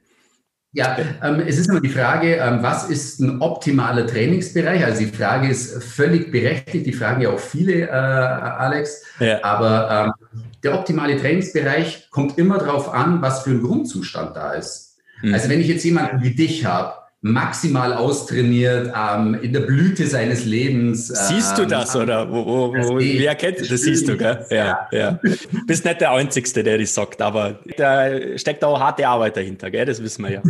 Ja, 0.78 0.96
ähm, 1.24 1.40
es 1.40 1.58
ist 1.58 1.70
immer 1.70 1.82
die 1.82 1.90
Frage, 1.90 2.36
ähm, 2.36 2.60
was 2.62 2.88
ist 2.88 3.20
ein 3.20 3.42
optimaler 3.42 4.06
Trainingsbereich? 4.06 4.86
Also 4.86 5.00
die 5.00 5.08
Frage 5.08 5.48
ist 5.48 5.84
völlig 5.84 6.32
berechtigt, 6.32 6.86
die 6.86 6.94
fragen 6.94 7.20
ja 7.20 7.32
auch 7.32 7.40
viele, 7.40 7.88
äh, 7.88 7.90
Alex. 7.90 9.02
Ja. 9.20 9.44
Aber 9.44 10.14
ähm, 10.30 10.46
der 10.62 10.76
optimale 10.76 11.18
Trainingsbereich 11.18 12.12
kommt 12.12 12.38
immer 12.38 12.60
darauf 12.60 12.94
an, 12.94 13.24
was 13.24 13.42
für 13.42 13.50
ein 13.50 13.64
Grundzustand 13.64 14.36
da 14.36 14.54
ist. 14.54 14.98
Mhm. 15.24 15.34
Also 15.34 15.50
wenn 15.50 15.60
ich 15.60 15.68
jetzt 15.68 15.84
jemanden 15.84 16.22
wie 16.22 16.36
dich 16.36 16.64
habe, 16.64 16.94
maximal 17.22 17.94
austrainiert, 17.94 18.94
ähm, 18.96 19.34
in 19.42 19.52
der 19.52 19.62
Blüte 19.62 20.06
seines 20.06 20.46
Lebens. 20.46 21.08
Siehst 21.08 21.58
du 21.58 21.64
ähm, 21.64 21.70
das 21.70 21.96
oder 21.96 22.32
wo, 22.32 22.46
wo, 22.46 22.74
wo, 22.74 23.00
wie 23.00 23.26
erkennt 23.26 23.60
das? 23.60 23.82
Siehst 23.82 24.08
du, 24.08 24.16
gell? 24.18 24.46
Ja, 24.52 24.88
ja. 24.92 25.20
Bist 25.66 25.84
nicht 25.84 26.02
der 26.02 26.12
Einzige, 26.12 26.64
der 26.64 26.78
das 26.78 26.94
sagt, 26.94 27.22
aber 27.22 27.60
da 27.78 28.38
steckt 28.38 28.64
auch 28.64 28.80
harte 28.80 29.08
Arbeit 29.08 29.36
dahinter, 29.36 29.72
gell? 29.72 29.86
Das 29.86 30.02
wissen 30.02 30.26
wir 30.26 30.32
ja. 30.32 30.42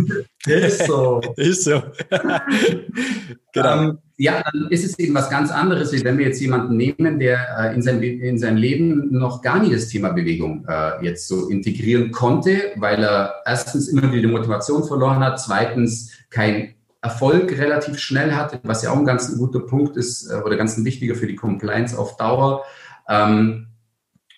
Ist 0.46 0.86
so. 0.86 1.22
Ist 1.38 1.64
so. 1.64 1.82
genau. 3.54 3.80
Ähm, 3.80 3.98
ja, 4.18 4.42
dann 4.52 4.68
ist 4.72 4.84
es 4.84 4.98
eben 4.98 5.14
was 5.14 5.30
ganz 5.30 5.52
anderes, 5.52 5.94
wie 5.94 6.04
wenn 6.04 6.18
wir 6.18 6.26
jetzt 6.26 6.42
jemanden 6.42 6.76
nehmen, 6.76 7.20
der 7.20 7.48
äh, 7.60 7.76
in, 7.76 7.84
sein, 7.84 8.02
in 8.02 8.40
seinem 8.40 8.58
Leben 8.58 9.12
noch 9.12 9.44
gar 9.44 9.62
nie 9.62 9.72
das 9.72 9.90
Thema 9.90 10.10
Bewegung 10.10 10.66
äh, 10.68 11.06
jetzt 11.06 11.28
so 11.28 11.50
integrieren 11.50 12.12
konnte, 12.12 12.72
weil 12.78 13.04
er 13.04 13.36
erstens 13.46 13.88
immer 13.88 14.12
wieder 14.12 14.24
die 14.24 14.34
Motivation 14.34 14.84
verloren 14.84 15.20
hat, 15.20 15.40
zweitens 15.40 16.12
kein 16.32 16.74
Erfolg 17.02 17.56
relativ 17.60 18.00
schnell 18.00 18.34
hatte, 18.34 18.60
was 18.64 18.82
ja 18.82 18.92
auch 18.92 18.98
ein 18.98 19.06
ganz 19.06 19.38
guter 19.38 19.60
Punkt 19.60 19.96
ist 19.98 20.32
äh, 20.32 20.42
oder 20.44 20.58
ganz 20.58 20.78
ein 20.78 20.86
wichtiger 20.86 21.14
für 21.14 21.28
die 21.28 21.36
Compliance 21.36 21.98
auf 21.98 22.18
Dauer. 22.18 22.64
Ähm, 23.08 23.68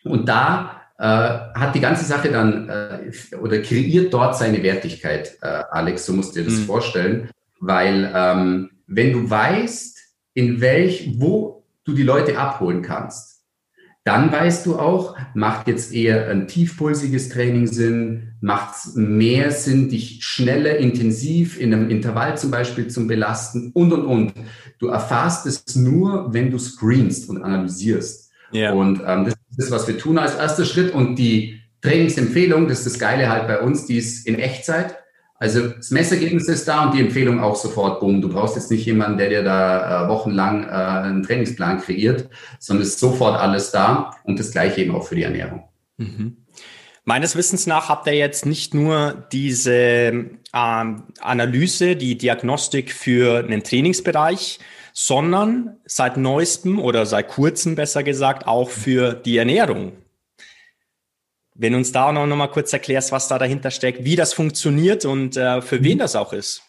und 0.03 0.27
da 0.27 0.81
äh, 0.97 1.03
hat 1.05 1.73
die 1.73 1.79
ganze 1.79 2.03
Sache 2.03 2.29
dann 2.29 2.67
äh, 2.67 3.35
oder 3.37 3.59
kreiert 3.59 4.13
dort 4.13 4.37
seine 4.37 4.61
Wertigkeit, 4.61 5.37
äh, 5.41 5.63
Alex, 5.71 6.05
so 6.05 6.11
musst 6.11 6.35
du 6.35 6.39
dir 6.41 6.49
das 6.49 6.59
mhm. 6.59 6.65
vorstellen, 6.65 7.29
weil 7.61 8.11
ähm, 8.13 8.71
wenn 8.89 9.13
du 9.13 9.29
weißt, 9.29 9.97
in 10.33 10.61
welch, 10.61 11.13
wo 11.17 11.65
du 11.85 11.93
die 11.93 12.03
Leute 12.03 12.37
abholen 12.37 12.81
kannst, 12.81 13.39
dann 14.03 14.31
weißt 14.31 14.65
du 14.65 14.79
auch, 14.79 15.15
macht 15.35 15.67
jetzt 15.67 15.93
eher 15.93 16.29
ein 16.29 16.47
tiefpulsiges 16.47 17.29
Training 17.29 17.67
Sinn, 17.67 18.33
macht 18.41 18.75
es 18.75 18.95
mehr 18.95 19.51
Sinn, 19.51 19.89
dich 19.89 20.23
schneller, 20.23 20.77
intensiv 20.77 21.59
in 21.59 21.73
einem 21.73 21.89
Intervall 21.89 22.37
zum 22.37 22.49
Beispiel 22.49 22.87
zu 22.87 23.05
belasten 23.05 23.71
und, 23.73 23.93
und, 23.93 24.05
und. 24.05 24.33
Du 24.79 24.87
erfährst 24.87 25.45
es 25.45 25.75
nur, 25.75 26.33
wenn 26.33 26.49
du 26.49 26.57
screenst 26.57 27.29
und 27.29 27.43
analysierst. 27.43 28.31
Yeah. 28.51 28.73
Und 28.73 29.01
ähm, 29.05 29.25
das 29.25 29.35
ist 29.51 29.59
das, 29.59 29.71
was 29.71 29.87
wir 29.87 29.97
tun 29.97 30.17
als 30.17 30.35
erster 30.35 30.65
Schritt. 30.65 30.93
Und 30.93 31.17
die 31.17 31.61
Trainingsempfehlung, 31.81 32.67
das 32.67 32.79
ist 32.79 32.93
das 32.93 32.99
Geile 32.99 33.29
halt 33.29 33.47
bei 33.47 33.59
uns, 33.59 33.85
die 33.85 33.97
ist 33.97 34.25
in 34.25 34.39
Echtzeit. 34.39 34.98
Also 35.39 35.69
das 35.69 35.89
Messergebnis 35.89 36.49
ist 36.49 36.67
da 36.67 36.85
und 36.85 36.93
die 36.93 36.99
Empfehlung 36.99 37.39
auch 37.39 37.55
sofort, 37.55 38.01
boom. 38.01 38.21
Du 38.21 38.27
brauchst 38.27 38.57
jetzt 38.57 38.69
nicht 38.71 38.85
jemanden, 38.85 39.17
der 39.17 39.29
dir 39.29 39.43
da 39.43 40.05
äh, 40.05 40.09
wochenlang 40.09 40.65
äh, 40.65 40.67
einen 40.67 41.23
Trainingsplan 41.23 41.79
kreiert, 41.79 42.29
sondern 42.59 42.83
es 42.83 42.89
ist 42.89 42.99
sofort 42.99 43.39
alles 43.39 43.71
da 43.71 44.11
und 44.25 44.37
das 44.37 44.51
gleiche 44.51 44.81
eben 44.81 44.93
auch 44.93 45.07
für 45.07 45.15
die 45.15 45.23
Ernährung. 45.23 45.63
Mhm. 45.97 46.37
Meines 47.05 47.37
Wissens 47.37 47.67
nach 47.67 47.87
habt 47.87 48.05
ihr 48.07 48.13
jetzt 48.13 48.45
nicht 48.45 48.73
nur 48.73 49.27
diese 49.31 49.81
ähm, 50.53 51.03
Analyse, 51.21 51.95
die 51.95 52.17
Diagnostik 52.17 52.91
für 52.91 53.39
einen 53.39 53.63
Trainingsbereich, 53.63 54.59
sondern 54.93 55.77
seit 55.85 56.17
neuestem 56.17 56.79
oder 56.79 57.05
seit 57.05 57.29
kurzem 57.29 57.75
besser 57.75 58.03
gesagt 58.03 58.45
auch 58.45 58.69
für 58.69 59.13
die 59.13 59.37
Ernährung. 59.37 59.93
Wenn 61.59 61.75
uns 61.75 61.91
da 61.91 62.11
noch, 62.11 62.25
noch 62.25 62.37
mal 62.37 62.47
kurz 62.47 62.71
erklärst, 62.71 63.11
was 63.11 63.27
da 63.27 63.37
dahinter 63.37 63.69
steckt, 63.69 64.05
wie 64.05 64.15
das 64.15 64.33
funktioniert 64.33 65.03
und 65.03 65.35
äh, 65.35 65.61
für 65.61 65.83
wen 65.83 65.97
das 65.97 66.15
auch 66.15 66.31
ist. 66.31 66.61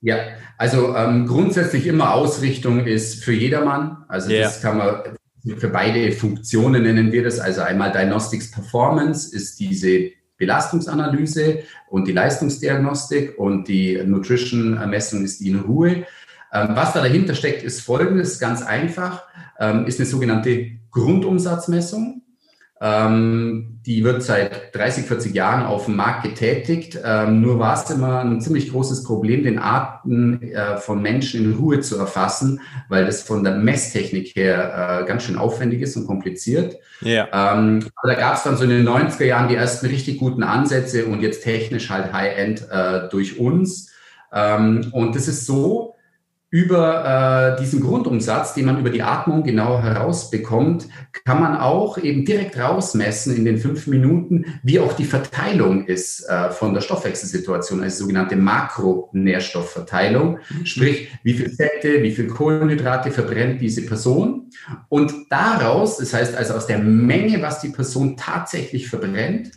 Ja, 0.00 0.18
also 0.58 0.94
ähm, 0.94 1.26
grundsätzlich 1.26 1.86
immer 1.86 2.14
Ausrichtung 2.14 2.86
ist 2.86 3.24
für 3.24 3.32
jedermann. 3.32 4.04
Also 4.08 4.30
yeah. 4.30 4.44
das 4.44 4.62
kann 4.62 4.78
man 4.78 5.16
für 5.58 5.68
beide 5.68 6.12
Funktionen 6.12 6.82
nennen 6.82 7.12
wir 7.12 7.22
das. 7.22 7.38
Also 7.38 7.62
einmal 7.62 7.92
Diagnostics 7.92 8.50
Performance 8.50 9.34
ist 9.34 9.58
diese 9.60 10.10
Belastungsanalyse 10.38 11.62
und 11.88 12.08
die 12.08 12.12
Leistungsdiagnostik 12.12 13.38
und 13.38 13.68
die 13.68 14.02
Nutrition-Messung 14.04 15.24
ist 15.24 15.40
die 15.40 15.48
in 15.48 15.60
Ruhe. 15.60 16.04
Ähm, 16.52 16.68
was 16.70 16.92
da 16.92 17.00
dahinter 17.00 17.34
steckt, 17.34 17.62
ist 17.62 17.80
folgendes, 17.80 18.38
ganz 18.38 18.62
einfach, 18.62 19.22
ähm, 19.58 19.86
ist 19.86 19.98
eine 19.98 20.06
sogenannte 20.06 20.72
Grundumsatzmessung. 20.90 22.22
Ähm, 22.78 23.80
die 23.86 24.04
wird 24.04 24.22
seit 24.22 24.74
30, 24.76 25.06
40 25.06 25.34
Jahren 25.34 25.64
auf 25.64 25.86
dem 25.86 25.96
Markt 25.96 26.24
getätigt. 26.24 26.98
Ähm, 27.02 27.40
nur 27.40 27.58
war 27.58 27.74
es 27.74 27.88
immer 27.88 28.20
ein 28.20 28.40
ziemlich 28.42 28.70
großes 28.70 29.04
Problem, 29.04 29.44
den 29.44 29.58
Arten 29.58 30.42
äh, 30.42 30.76
von 30.76 31.00
Menschen 31.00 31.44
in 31.44 31.54
Ruhe 31.54 31.80
zu 31.80 31.96
erfassen, 31.96 32.60
weil 32.90 33.06
das 33.06 33.22
von 33.22 33.44
der 33.44 33.54
Messtechnik 33.54 34.36
her 34.36 35.00
äh, 35.02 35.06
ganz 35.06 35.22
schön 35.22 35.38
aufwendig 35.38 35.80
ist 35.80 35.96
und 35.96 36.06
kompliziert. 36.06 36.76
Ja. 37.00 37.28
Ähm, 37.32 37.86
aber 37.96 38.12
da 38.12 38.18
gab 38.18 38.36
es 38.36 38.42
dann 38.42 38.58
so 38.58 38.64
in 38.64 38.70
den 38.70 38.86
90er 38.86 39.24
Jahren 39.24 39.48
die 39.48 39.54
ersten 39.54 39.86
richtig 39.86 40.18
guten 40.18 40.42
Ansätze 40.42 41.06
und 41.06 41.22
jetzt 41.22 41.44
technisch 41.44 41.88
halt 41.88 42.12
High-End 42.12 42.68
äh, 42.70 43.08
durch 43.08 43.38
uns. 43.38 43.90
Ähm, 44.34 44.88
und 44.92 45.16
das 45.16 45.28
ist 45.28 45.46
so, 45.46 45.95
über 46.56 47.54
äh, 47.54 47.60
diesen 47.60 47.82
Grundumsatz, 47.82 48.54
den 48.54 48.64
man 48.64 48.80
über 48.80 48.88
die 48.88 49.02
Atmung 49.02 49.42
genau 49.42 49.78
herausbekommt, 49.78 50.88
kann 51.26 51.38
man 51.38 51.54
auch 51.54 51.98
eben 51.98 52.24
direkt 52.24 52.58
rausmessen 52.58 53.36
in 53.36 53.44
den 53.44 53.58
fünf 53.58 53.86
Minuten, 53.86 54.46
wie 54.62 54.80
auch 54.80 54.94
die 54.94 55.04
Verteilung 55.04 55.84
ist 55.84 56.26
äh, 56.26 56.48
von 56.48 56.72
der 56.72 56.80
Stoffwechselsituation, 56.80 57.82
also 57.82 58.04
sogenannte 58.04 58.36
Makronährstoffverteilung, 58.36 60.38
mhm. 60.48 60.64
sprich, 60.64 61.10
wie 61.22 61.34
viel 61.34 61.50
Fette, 61.50 62.02
wie 62.02 62.12
viel 62.12 62.28
Kohlenhydrate 62.28 63.10
verbrennt 63.10 63.60
diese 63.60 63.84
Person. 63.84 64.48
Und 64.88 65.12
daraus, 65.28 65.98
das 65.98 66.14
heißt 66.14 66.34
also 66.34 66.54
aus 66.54 66.66
der 66.66 66.78
Menge, 66.78 67.42
was 67.42 67.60
die 67.60 67.68
Person 67.68 68.16
tatsächlich 68.16 68.88
verbrennt, 68.88 69.50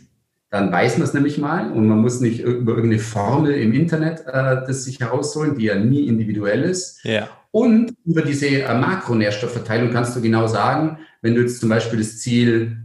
dann 0.50 0.72
weiß 0.72 0.98
man 0.98 1.06
es 1.06 1.14
nämlich 1.14 1.38
mal 1.38 1.70
und 1.72 1.86
man 1.86 1.98
muss 1.98 2.20
nicht 2.20 2.40
über 2.40 2.72
irgendeine 2.72 3.00
Formel 3.00 3.54
im 3.54 3.72
Internet 3.72 4.26
äh, 4.26 4.66
das 4.66 4.84
sich 4.84 4.98
herausholen, 4.98 5.56
die 5.56 5.66
ja 5.66 5.76
nie 5.76 6.06
individuell 6.06 6.62
ist. 6.62 7.04
Ja. 7.04 7.28
Und 7.52 7.94
über 8.04 8.22
diese 8.22 8.46
äh, 8.48 8.74
Makronährstoffverteilung 8.74 9.92
kannst 9.92 10.16
du 10.16 10.20
genau 10.20 10.48
sagen, 10.48 10.98
wenn 11.22 11.34
du 11.34 11.42
jetzt 11.42 11.60
zum 11.60 11.68
Beispiel 11.68 11.98
das 11.98 12.18
Ziel 12.18 12.78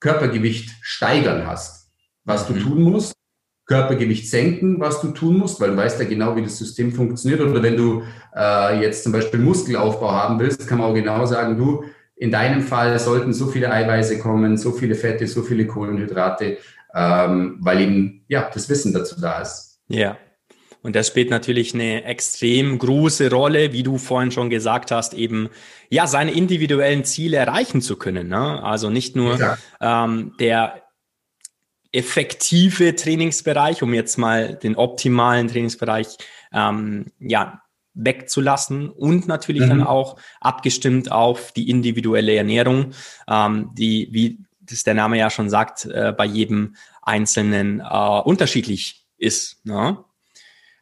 Körpergewicht 0.00 0.70
steigern 0.80 1.46
hast, 1.46 1.90
was 2.24 2.48
mhm. 2.48 2.54
du 2.54 2.60
tun 2.60 2.82
musst, 2.82 3.12
Körpergewicht 3.66 4.28
senken, 4.28 4.80
was 4.80 5.00
du 5.00 5.08
tun 5.08 5.38
musst, 5.38 5.60
weil 5.60 5.70
du 5.70 5.76
weißt 5.76 6.00
ja 6.00 6.06
genau, 6.06 6.36
wie 6.36 6.42
das 6.42 6.58
System 6.58 6.92
funktioniert. 6.92 7.40
Oder 7.40 7.62
wenn 7.62 7.76
du 7.76 8.02
äh, 8.36 8.80
jetzt 8.80 9.04
zum 9.04 9.12
Beispiel 9.12 9.40
Muskelaufbau 9.40 10.12
haben 10.12 10.38
willst, 10.38 10.66
kann 10.66 10.78
man 10.78 10.90
auch 10.90 10.94
genau 10.94 11.24
sagen, 11.26 11.56
du, 11.56 11.84
in 12.22 12.30
deinem 12.30 12.62
Fall 12.62 12.96
sollten 13.00 13.32
so 13.32 13.48
viele 13.48 13.72
Eiweiße 13.72 14.20
kommen, 14.20 14.56
so 14.56 14.70
viele 14.70 14.94
Fette, 14.94 15.26
so 15.26 15.42
viele 15.42 15.66
Kohlenhydrate, 15.66 16.58
ähm, 16.94 17.56
weil 17.58 17.80
eben 17.80 18.24
ja 18.28 18.48
das 18.54 18.68
Wissen 18.68 18.92
dazu 18.94 19.20
da 19.20 19.40
ist. 19.40 19.80
Ja. 19.88 20.16
Und 20.82 20.94
das 20.94 21.08
spielt 21.08 21.30
natürlich 21.30 21.74
eine 21.74 22.04
extrem 22.04 22.78
große 22.78 23.28
Rolle, 23.28 23.72
wie 23.72 23.82
du 23.82 23.98
vorhin 23.98 24.30
schon 24.30 24.50
gesagt 24.50 24.92
hast, 24.92 25.14
eben 25.14 25.48
ja 25.90 26.06
seine 26.06 26.30
individuellen 26.30 27.02
Ziele 27.02 27.38
erreichen 27.38 27.82
zu 27.82 27.96
können. 27.96 28.28
Ne? 28.28 28.62
Also 28.62 28.88
nicht 28.88 29.16
nur 29.16 29.56
ähm, 29.80 30.34
der 30.38 30.80
effektive 31.90 32.94
Trainingsbereich, 32.94 33.82
um 33.82 33.94
jetzt 33.94 34.16
mal 34.16 34.54
den 34.54 34.76
optimalen 34.76 35.48
Trainingsbereich 35.48 36.18
ähm, 36.52 37.06
ja 37.18 37.61
wegzulassen 37.94 38.88
und 38.88 39.28
natürlich 39.28 39.62
mhm. 39.62 39.68
dann 39.68 39.82
auch 39.82 40.16
abgestimmt 40.40 41.12
auf 41.12 41.52
die 41.52 41.68
individuelle 41.68 42.34
Ernährung, 42.34 42.92
ähm, 43.28 43.70
die, 43.74 44.08
wie 44.12 44.38
das 44.60 44.82
der 44.84 44.94
Name 44.94 45.18
ja 45.18 45.30
schon 45.30 45.50
sagt, 45.50 45.84
äh, 45.86 46.12
bei 46.16 46.24
jedem 46.24 46.76
Einzelnen 47.02 47.80
äh, 47.80 48.20
unterschiedlich 48.24 49.04
ist. 49.18 49.64
Ne? 49.64 49.98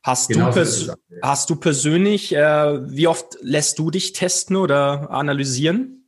Hast, 0.03 0.29
genau 0.31 0.51
du 0.51 0.65
so 0.65 0.95
hast 1.23 1.51
du 1.51 1.57
persönlich, 1.57 2.35
äh, 2.35 2.91
wie 2.91 3.07
oft 3.07 3.39
lässt 3.43 3.79
du 3.79 3.91
dich 3.91 4.13
testen 4.13 4.57
oder 4.57 5.11
analysieren? 5.11 6.01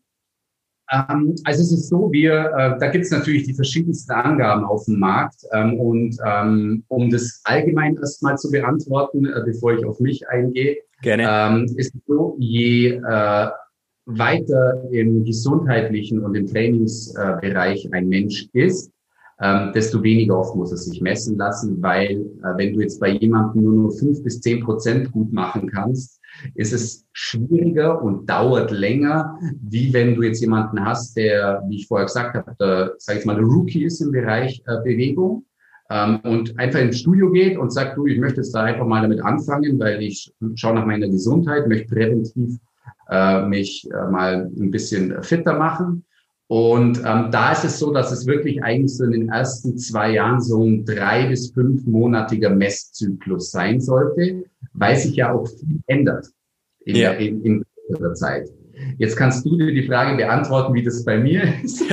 Ähm, 0.91 1.35
also 1.45 1.63
es 1.63 1.73
ist 1.73 1.89
so, 1.89 2.11
wir, 2.13 2.53
äh, 2.57 2.79
da 2.79 2.89
gibt 2.89 3.05
es 3.05 3.11
natürlich 3.11 3.45
die 3.45 3.55
verschiedensten 3.55 4.13
Angaben 4.13 4.65
auf 4.65 4.85
dem 4.85 4.99
Markt. 4.99 5.45
Ähm, 5.53 5.79
und 5.79 6.17
ähm, 6.25 6.85
um 6.89 7.11
das 7.11 7.41
allgemein 7.45 7.97
erstmal 7.97 8.39
zu 8.39 8.51
beantworten, 8.51 9.27
äh, 9.27 9.43
bevor 9.45 9.75
ich 9.75 9.85
auf 9.85 10.01
mich 10.01 10.29
eingehe, 10.29 10.79
Gerne. 11.03 11.27
Ähm, 11.29 11.67
ist 11.77 11.95
so, 12.07 12.37
je 12.39 12.93
äh, 12.95 13.49
weiter 14.07 14.85
im 14.91 15.25
gesundheitlichen 15.25 16.25
und 16.25 16.35
im 16.35 16.47
Trainingsbereich 16.47 17.93
ein 17.93 18.09
Mensch 18.09 18.49
ist, 18.53 18.91
ähm, 19.41 19.73
desto 19.75 20.03
weniger 20.03 20.39
oft 20.39 20.55
muss 20.55 20.71
er 20.71 20.77
sich 20.77 21.01
messen 21.01 21.37
lassen, 21.37 21.83
weil 21.83 22.21
äh, 22.21 22.57
wenn 22.57 22.75
du 22.75 22.81
jetzt 22.81 23.01
bei 23.01 23.11
jemandem 23.11 23.65
nur 23.65 23.91
noch 23.91 23.99
fünf 23.99 24.23
bis 24.23 24.41
zehn 24.41 24.63
Prozent 24.63 25.11
gut 25.11 25.33
machen 25.33 25.69
kannst, 25.69 26.21
ist 26.55 26.73
es 26.73 27.05
schwieriger 27.13 28.01
und 28.01 28.31
dauert 28.31 28.71
länger, 28.71 29.37
wie 29.61 29.93
wenn 29.93 30.15
du 30.15 30.23
jetzt 30.23 30.41
jemanden 30.41 30.85
hast, 30.85 31.17
der, 31.17 31.63
wie 31.69 31.77
ich 31.77 31.89
vorher 31.89 32.07
gesagt 32.07 32.35
habe, 32.35 32.55
der, 32.61 32.95
sag 32.99 33.19
ich 33.19 33.25
mal, 33.25 33.39
Rookie 33.39 33.85
ist 33.85 34.01
im 34.01 34.13
Bereich 34.13 34.63
äh, 34.67 34.77
Bewegung 34.85 35.45
und 36.23 36.59
einfach 36.59 36.81
ins 36.81 37.01
Studio 37.01 37.31
geht 37.31 37.59
und 37.59 37.71
sagt, 37.73 37.97
du, 37.97 38.07
ich 38.07 38.19
möchte 38.19 38.41
jetzt 38.41 38.55
da 38.55 38.63
einfach 38.63 38.87
mal 38.87 39.03
damit 39.03 39.23
anfangen, 39.23 39.79
weil 39.79 40.03
ich 40.03 40.33
schaue 40.55 40.75
nach 40.75 40.87
meiner 40.87 41.09
Gesundheit, 41.09 41.69
möchte 41.69 41.95
präventiv 41.95 42.59
äh, 43.11 43.47
mich 43.47 43.89
äh, 43.91 44.11
mal 44.11 44.51
ein 44.59 44.71
bisschen 44.71 45.23
fitter 45.23 45.59
machen. 45.59 46.05
Und 46.47 46.99
ähm, 46.99 47.31
da 47.31 47.53
ist 47.53 47.65
es 47.65 47.79
so, 47.79 47.93
dass 47.93 48.13
es 48.13 48.27
wirklich 48.27 48.63
eigentlich 48.63 48.97
so 48.97 49.05
in 49.05 49.13
den 49.13 49.29
ersten 49.29 49.79
zwei 49.79 50.13
Jahren 50.13 50.41
so 50.41 50.63
ein 50.63 50.85
drei 50.85 51.27
bis 51.27 51.51
fünfmonatiger 51.51 52.51
Messzyklus 52.51 53.51
sein 53.51 53.81
sollte, 53.81 54.45
weil 54.75 54.97
sich 54.97 55.17
ja 55.17 55.33
auch 55.33 55.47
viel 55.47 55.81
ändert 55.87 56.27
in, 56.81 56.97
ja. 56.97 57.13
in, 57.13 57.43
in 57.43 57.65
der 57.89 58.15
Zeit. 58.15 58.49
Jetzt 58.99 59.17
kannst 59.17 59.45
du 59.47 59.57
dir 59.57 59.73
die 59.73 59.87
Frage 59.87 60.17
beantworten, 60.17 60.75
wie 60.75 60.83
das 60.83 61.05
bei 61.05 61.19
mir 61.19 61.43
ist. 61.63 61.83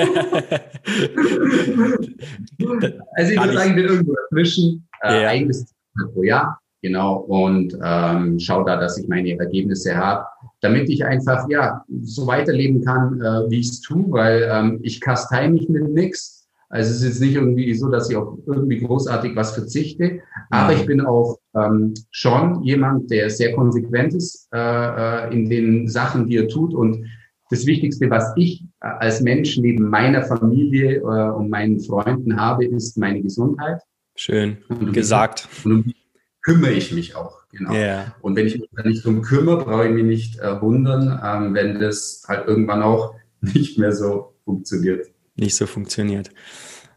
also 3.14 3.32
ich 3.32 3.40
würde 3.40 3.54
sagen, 3.54 3.70
ich 3.70 3.76
bin 3.76 3.86
irgendwo 3.86 4.16
dazwischen, 4.16 4.88
äh, 5.04 5.24
ja. 5.24 5.30
ein 5.30 5.48
bis 5.48 5.66
zwei 5.66 6.08
pro 6.14 6.24
Jahr, 6.24 6.60
genau, 6.82 7.18
und 7.18 7.78
ähm, 7.84 8.40
schaue 8.40 8.66
da, 8.66 8.78
dass 8.78 8.98
ich 8.98 9.08
meine 9.08 9.38
Ergebnisse 9.38 9.96
habe, 9.96 10.26
damit 10.62 10.90
ich 10.90 11.06
einfach 11.06 11.48
ja 11.50 11.84
so 12.04 12.28
weiterleben 12.28 12.84
kann, 12.84 13.22
äh, 13.22 13.50
wie 13.50 13.60
ich 13.60 13.70
es 13.70 13.82
tue, 13.82 14.12
weil 14.12 14.50
ähm, 14.52 14.80
ich 14.84 15.02
kastei 15.02 15.48
mich 15.50 15.70
mit 15.70 15.90
nichts. 15.90 16.39
Also 16.70 16.92
es 16.92 16.98
ist 16.98 17.04
jetzt 17.04 17.22
nicht 17.22 17.36
irgendwie 17.36 17.74
so, 17.74 17.90
dass 17.90 18.10
ich 18.10 18.16
auf 18.16 18.38
irgendwie 18.46 18.80
großartig 18.80 19.36
was 19.36 19.54
verzichte, 19.54 20.22
aber 20.52 20.74
ich 20.74 20.86
bin 20.86 21.02
auch 21.02 21.40
ähm, 21.56 21.96
schon 22.12 22.62
jemand, 22.62 23.10
der 23.10 23.32
sehr 23.32 23.54
konsequent 23.54 24.14
ist 24.14 24.48
äh, 24.54 24.58
äh, 24.60 25.34
in 25.34 25.50
den 25.50 25.88
Sachen, 25.88 26.28
die 26.28 26.38
er 26.38 26.48
tut. 26.48 26.76
Und 26.76 27.06
das 27.50 27.66
Wichtigste, 27.66 28.12
was 28.12 28.34
ich 28.36 28.64
als 28.80 29.22
Mensch 29.22 29.58
neben 29.58 29.90
meiner 29.90 30.22
Familie 30.22 30.98
äh, 30.98 31.32
und 31.32 31.50
meinen 31.50 31.80
Freunden 31.80 32.40
habe, 32.40 32.66
ist 32.66 32.98
meine 33.00 33.24
Gesundheit. 33.24 33.82
Schön 34.16 34.58
und 34.70 34.94
gesagt. 34.94 35.48
Und 35.64 35.72
um 35.72 35.84
die 35.84 35.96
kümmere 36.44 36.74
ich 36.74 36.94
mich 36.94 37.16
auch. 37.16 37.40
Genau. 37.52 37.74
Yeah. 37.74 38.16
Und 38.22 38.36
wenn 38.36 38.46
ich 38.46 38.60
mich 38.60 38.70
da 38.76 38.84
nicht 38.84 39.04
drum 39.04 39.24
kümmere, 39.24 39.66
brauche 39.66 39.88
ich 39.88 39.94
mich 39.94 40.04
nicht 40.04 40.40
äh, 40.40 40.62
wundern, 40.62 41.20
ähm, 41.24 41.56
wenn 41.56 41.80
das 41.80 42.24
halt 42.28 42.48
irgendwann 42.48 42.84
auch 42.84 43.16
nicht 43.42 43.80
mehr 43.80 43.92
so 43.92 44.36
funktioniert 44.46 45.08
nicht 45.40 45.56
so 45.56 45.68
funktioniert. 45.68 46.30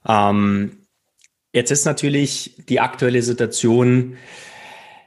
Ähm, 0.07 0.87
jetzt 1.53 1.71
ist 1.71 1.85
natürlich 1.85 2.57
die 2.69 2.81
aktuelle 2.81 3.23
Situation 3.23 4.17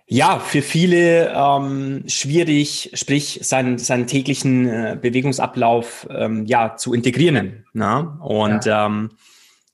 ja, 0.08 0.38
für 0.38 0.62
viele 0.62 1.34
ähm, 1.36 2.04
schwierig, 2.08 2.92
sprich 2.94 3.40
seinen, 3.42 3.80
seinen 3.80 4.06
täglichen 4.06 4.68
äh, 4.68 4.98
Bewegungsablauf 5.02 6.08
ähm, 6.12 6.46
ja 6.46 6.76
zu 6.76 6.94
integrieren. 6.94 7.66
Na? 7.74 8.20
Und 8.22 8.66
ja. 8.66 8.86
ähm, 8.86 9.12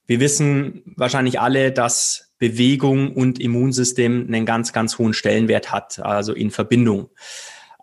wir 0.05 0.21
wissen 0.21 0.83
wahrscheinlich 0.95 1.41
alle, 1.41 1.73
dass 1.73 2.33
Bewegung 2.37 3.13
und 3.13 3.39
Immunsystem 3.39 4.25
einen 4.27 4.45
ganz, 4.45 4.71
ganz 4.71 4.97
hohen 4.97 5.13
Stellenwert 5.13 5.71
hat, 5.71 5.99
also 5.99 6.33
in 6.33 6.49
Verbindung. 6.49 7.09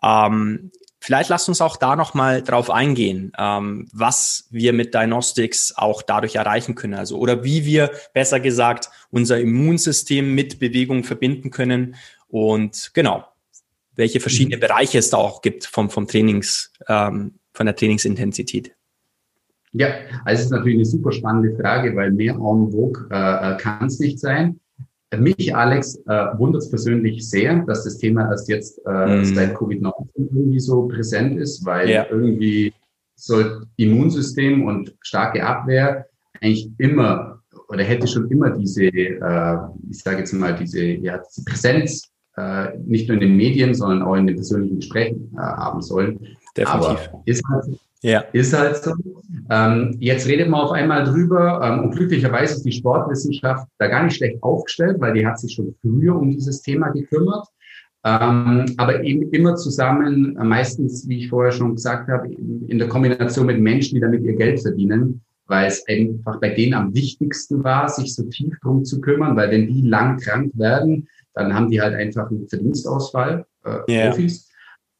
Ähm, 0.03 0.71
Vielleicht 1.09 1.31
lasst 1.31 1.49
uns 1.49 1.59
auch 1.59 1.75
da 1.75 1.95
nochmal 1.95 2.43
drauf 2.43 2.69
eingehen, 2.69 3.31
ähm, 3.35 3.87
was 3.91 4.47
wir 4.51 4.73
mit 4.73 4.93
Diagnostics 4.93 5.73
auch 5.75 6.03
dadurch 6.03 6.35
erreichen 6.35 6.75
können. 6.75 6.93
Also, 6.93 7.17
oder 7.17 7.43
wie 7.43 7.65
wir, 7.65 7.89
besser 8.13 8.39
gesagt, 8.39 8.91
unser 9.09 9.39
Immunsystem 9.39 10.35
mit 10.35 10.59
Bewegung 10.59 11.03
verbinden 11.03 11.49
können 11.49 11.95
und 12.27 12.91
genau, 12.93 13.25
welche 13.95 14.19
verschiedene 14.19 14.57
mhm. 14.57 14.59
Bereiche 14.59 14.99
es 14.99 15.09
da 15.09 15.17
auch 15.17 15.41
gibt 15.41 15.65
vom, 15.65 15.89
vom 15.89 16.07
Trainings, 16.07 16.71
ähm, 16.87 17.39
von 17.53 17.65
der 17.65 17.75
Trainingsintensität. 17.75 18.75
Ja, 19.71 19.87
also 20.25 20.41
es 20.41 20.45
ist 20.45 20.51
natürlich 20.51 20.77
eine 20.77 20.85
super 20.85 21.11
spannende 21.11 21.57
Frage, 21.59 21.95
weil 21.95 22.11
mehr 22.11 22.33
en 22.33 22.71
vogue 22.71 23.07
äh, 23.09 23.53
äh 23.53 23.57
kann 23.57 23.87
es 23.87 23.97
nicht 23.97 24.19
sein. 24.19 24.59
Mich, 25.17 25.55
Alex, 25.55 25.95
äh, 26.07 26.37
wundert 26.37 26.61
es 26.61 26.69
persönlich 26.69 27.27
sehr, 27.27 27.63
dass 27.65 27.83
das 27.83 27.97
Thema 27.97 28.29
erst 28.29 28.47
jetzt 28.47 28.79
äh, 28.85 29.21
mm. 29.21 29.25
seit 29.25 29.55
Covid-19 29.55 30.07
irgendwie 30.15 30.59
so 30.59 30.87
präsent 30.87 31.39
ist, 31.39 31.65
weil 31.65 31.89
ja. 31.89 32.05
irgendwie 32.09 32.73
so 33.15 33.43
Immunsystem 33.77 34.65
und 34.65 34.95
starke 35.01 35.43
Abwehr 35.43 36.05
eigentlich 36.41 36.69
immer 36.77 37.39
oder 37.69 37.83
hätte 37.83 38.07
schon 38.07 38.29
immer 38.29 38.51
diese, 38.51 38.85
äh, 38.85 39.57
ich 39.89 39.99
sage 39.99 40.19
jetzt 40.19 40.33
mal, 40.33 40.55
diese, 40.55 40.83
ja, 40.83 41.19
diese 41.19 41.43
Präsenz 41.43 42.09
äh, 42.37 42.77
nicht 42.85 43.07
nur 43.07 43.15
in 43.15 43.21
den 43.21 43.37
Medien, 43.37 43.73
sondern 43.73 44.01
auch 44.01 44.15
in 44.15 44.27
den 44.27 44.35
persönlichen 44.35 44.77
Gesprächen 44.77 45.31
äh, 45.35 45.41
haben 45.41 45.81
sollen. 45.81 46.19
Definitiv. 46.55 47.09
Aber 47.09 47.21
ist 47.25 47.43
halt 47.47 47.65
Ja. 48.01 48.21
Ist 48.31 48.57
halt 48.57 48.77
so. 48.77 48.93
Ähm, 49.49 49.95
jetzt 49.99 50.27
redet 50.27 50.47
man 50.49 50.61
auf 50.61 50.71
einmal 50.71 51.03
drüber 51.03 51.61
ähm, 51.63 51.85
und 51.85 51.95
glücklicherweise 51.95 52.55
ist 52.55 52.65
die 52.65 52.71
Sportwissenschaft 52.71 53.67
da 53.77 53.87
gar 53.87 54.03
nicht 54.03 54.15
schlecht 54.15 54.41
aufgestellt, 54.41 54.97
weil 54.99 55.13
die 55.13 55.25
hat 55.25 55.39
sich 55.39 55.53
schon 55.53 55.75
früher 55.81 56.15
um 56.15 56.31
dieses 56.31 56.61
Thema 56.61 56.89
gekümmert. 56.89 57.47
Ähm, 58.05 58.65
aber 58.77 59.03
eben 59.03 59.29
immer 59.33 59.55
zusammen, 59.55 60.37
äh, 60.37 60.43
meistens, 60.43 61.07
wie 61.09 61.17
ich 61.17 61.29
vorher 61.29 61.51
schon 61.51 61.75
gesagt 61.75 62.09
habe, 62.09 62.31
in 62.31 62.77
der 62.77 62.87
Kombination 62.87 63.47
mit 63.47 63.59
Menschen, 63.59 63.95
die 63.95 64.01
damit 64.01 64.23
ihr 64.23 64.35
Geld 64.35 64.61
verdienen, 64.61 65.21
weil 65.47 65.67
es 65.67 65.85
einfach 65.87 66.39
bei 66.39 66.49
denen 66.49 66.75
am 66.75 66.93
wichtigsten 66.93 67.63
war, 67.63 67.89
sich 67.89 68.15
so 68.15 68.23
tief 68.23 68.57
drum 68.61 68.85
zu 68.85 69.01
kümmern, 69.01 69.35
weil 69.35 69.51
wenn 69.51 69.67
die 69.67 69.81
lang 69.81 70.17
krank 70.17 70.51
werden, 70.55 71.09
dann 71.33 71.53
haben 71.53 71.69
die 71.69 71.81
halt 71.81 71.95
einfach 71.95 72.29
einen 72.29 72.47
Verdienstausfall, 72.47 73.45
äh, 73.65 73.91
yeah. 73.91 74.09
Profis. 74.09 74.48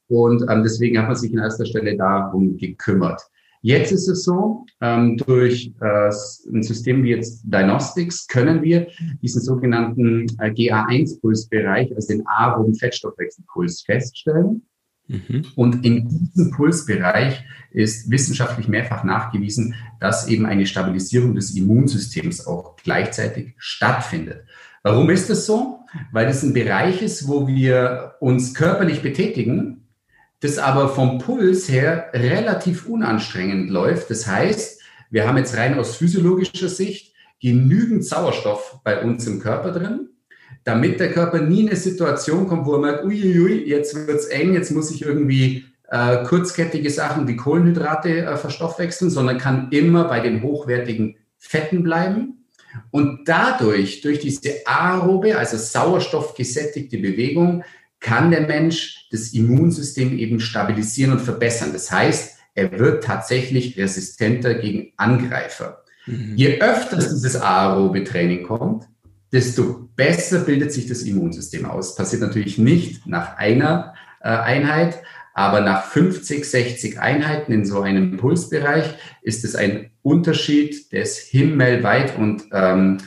Und 0.10 0.44
ähm, 0.50 0.64
deswegen 0.64 0.98
hat 1.00 1.08
man 1.08 1.16
sich 1.16 1.32
an 1.32 1.44
erster 1.44 1.66
Stelle 1.66 1.96
darum 1.96 2.58
gekümmert. 2.58 3.22
Jetzt 3.62 3.92
ist 3.92 4.08
es 4.08 4.24
so, 4.24 4.66
ähm, 4.82 5.18
durch 5.18 5.74
äh, 5.82 6.10
ein 6.52 6.64
System 6.64 7.04
wie 7.04 7.10
jetzt 7.10 7.44
Diagnostics 7.44 8.28
können 8.28 8.62
wir 8.62 8.88
diesen 9.22 9.42
sogenannten 9.42 10.28
äh, 10.40 10.50
GA1-Pulsbereich, 10.50 11.94
also 11.94 12.08
den 12.08 12.26
aeroben 12.26 12.74
Fettstoffwechselpuls, 12.74 13.82
feststellen. 13.82 14.64
Mhm. 15.08 15.46
Und 15.56 15.86
in 15.86 16.08
diesem 16.08 16.52
Pulsbereich 16.52 17.44
ist 17.72 18.10
wissenschaftlich 18.10 18.68
mehrfach 18.68 19.04
nachgewiesen, 19.04 19.76
dass 20.00 20.28
eben 20.28 20.46
eine 20.46 20.66
Stabilisierung 20.66 21.36
des 21.36 21.54
Immunsystems 21.56 22.48
auch 22.48 22.78
gleichzeitig 22.78 23.56
stattfindet. 23.58 24.46
Warum 24.84 25.10
ist 25.10 25.30
das 25.30 25.46
so? 25.46 25.80
Weil 26.14 26.28
es 26.28 26.44
ein 26.44 26.54
Bereich 26.54 27.02
ist, 27.02 27.28
wo 27.28 27.48
wir 27.48 28.14
uns 28.22 28.54
körperlich 28.54 29.02
betätigen, 29.02 29.79
das 30.42 30.58
aber 30.58 30.90
vom 30.90 31.20
Puls 31.20 31.70
her 31.70 32.10
relativ 32.14 32.88
unanstrengend 32.88 33.70
läuft. 33.70 34.10
Das 34.10 34.28
heißt, 34.28 34.82
wir 35.10 35.28
haben 35.28 35.38
jetzt 35.38 35.58
rein 35.58 35.78
aus 35.78 35.96
physiologischer 35.96 36.70
Sicht 36.70 37.14
genügend 37.42 38.06
Sauerstoff 38.06 38.80
bei 38.84 39.02
uns 39.04 39.26
im 39.28 39.40
Körper 39.40 39.72
drin, 39.72 40.10
damit 40.64 41.00
der 41.00 41.12
Körper 41.12 41.42
nie 41.42 41.62
in 41.62 41.70
eine 41.70 41.78
Situation 41.78 42.48
kommt, 42.48 42.66
wo 42.66 42.74
er 42.74 42.80
merkt, 42.80 43.06
uiuiui, 43.06 43.66
jetzt 43.66 43.96
wird's 44.08 44.26
eng, 44.26 44.54
jetzt 44.54 44.72
muss 44.72 44.92
ich 44.92 45.02
irgendwie 45.02 45.66
äh, 45.90 46.24
kurzkettige 46.24 46.90
Sachen 46.90 47.28
wie 47.28 47.36
Kohlenhydrate 47.36 48.26
äh, 48.26 48.38
verstoffwechseln, 48.38 49.10
sondern 49.10 49.38
kann 49.38 49.70
immer 49.72 50.06
bei 50.06 50.20
den 50.20 50.44
hochwertigen 50.44 51.16
Fetten 51.38 51.84
bleiben. 51.84 52.46
Und 52.92 53.28
dadurch, 53.28 54.02
durch 54.02 54.20
diese 54.20 54.66
aerobe, 54.66 55.38
also 55.38 55.58
sauerstoffgesättigte 55.58 56.98
Bewegung, 56.98 57.64
kann 58.00 58.32
der 58.32 58.42
Mensch 58.42 59.08
das 59.12 59.34
Immunsystem 59.34 60.18
eben 60.18 60.40
stabilisieren 60.40 61.14
und 61.14 61.22
verbessern. 61.22 61.72
Das 61.74 61.92
heißt, 61.92 62.38
er 62.56 62.78
wird 62.78 63.04
tatsächlich 63.04 63.78
resistenter 63.78 64.56
gegen 64.56 64.94
Angreifer. 64.98 65.84
Mhm. 66.06 66.34
Je 66.36 66.60
öfter 66.62 66.98
dieses 66.98 67.36
aerobe 67.36 68.04
Training 68.04 68.44
kommt, 68.44 68.88
desto 69.32 69.90
besser 69.96 70.40
bildet 70.40 70.72
sich 70.72 70.88
das 70.88 71.04
Immunsystem 71.04 71.66
aus. 71.66 71.96
Passiert 71.96 72.22
natürlich 72.22 72.58
nicht 72.58 73.06
nach 73.06 73.38
einer 73.38 73.94
äh, 74.22 74.30
Einheit, 74.30 75.02
aber 75.34 75.62
nach 75.62 75.86
50, 75.86 76.44
60 76.44 77.00
Einheiten 77.00 77.52
in 77.52 77.66
so 77.66 77.82
einem 77.82 78.18
Pulsbereich 78.18 78.96
ist 79.22 79.46
es 79.46 79.56
ein 79.56 79.92
Unterschied, 80.02 80.92
der 80.92 81.04
ist 81.04 81.20
himmelweit 81.20 82.18
und 82.18 82.44
ähm, 82.52 82.98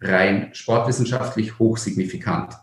rein 0.00 0.50
sportwissenschaftlich 0.52 1.58
hochsignifikant. 1.58 2.54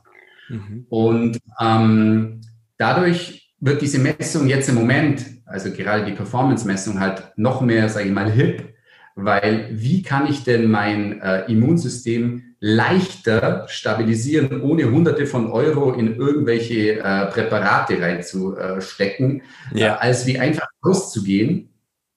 Mhm. 0.50 0.86
Und 0.90 1.40
ähm, 1.62 2.42
dadurch 2.78 3.54
wird 3.60 3.82
diese 3.82 4.00
Messung 4.00 4.48
jetzt 4.48 4.70
im 4.70 4.76
Moment, 4.76 5.26
also 5.46 5.72
gerade 5.72 6.06
die 6.06 6.14
Performance-Messung 6.14 7.00
halt 7.00 7.24
noch 7.36 7.62
mehr, 7.62 7.90
sage 7.90 8.08
ich 8.08 8.14
mal, 8.14 8.32
hip, 8.32 8.74
weil 9.16 9.70
wie 9.72 10.02
kann 10.02 10.28
ich 10.28 10.44
denn 10.44 10.70
mein 10.70 11.22
äh, 11.22 11.52
Immunsystem 11.52 12.56
leichter 12.60 13.66
stabilisieren, 13.68 14.62
ohne 14.62 14.86
hunderte 14.92 15.26
von 15.26 15.48
Euro 15.52 15.94
in 15.94 16.16
irgendwelche 16.16 17.00
äh, 17.00 17.26
Präparate 17.28 18.02
reinzustecken, 18.02 19.42
ja. 19.74 19.96
äh, 19.96 19.98
als 20.00 20.26
wie 20.26 20.40
einfach 20.40 20.68
rauszugehen. 20.86 21.70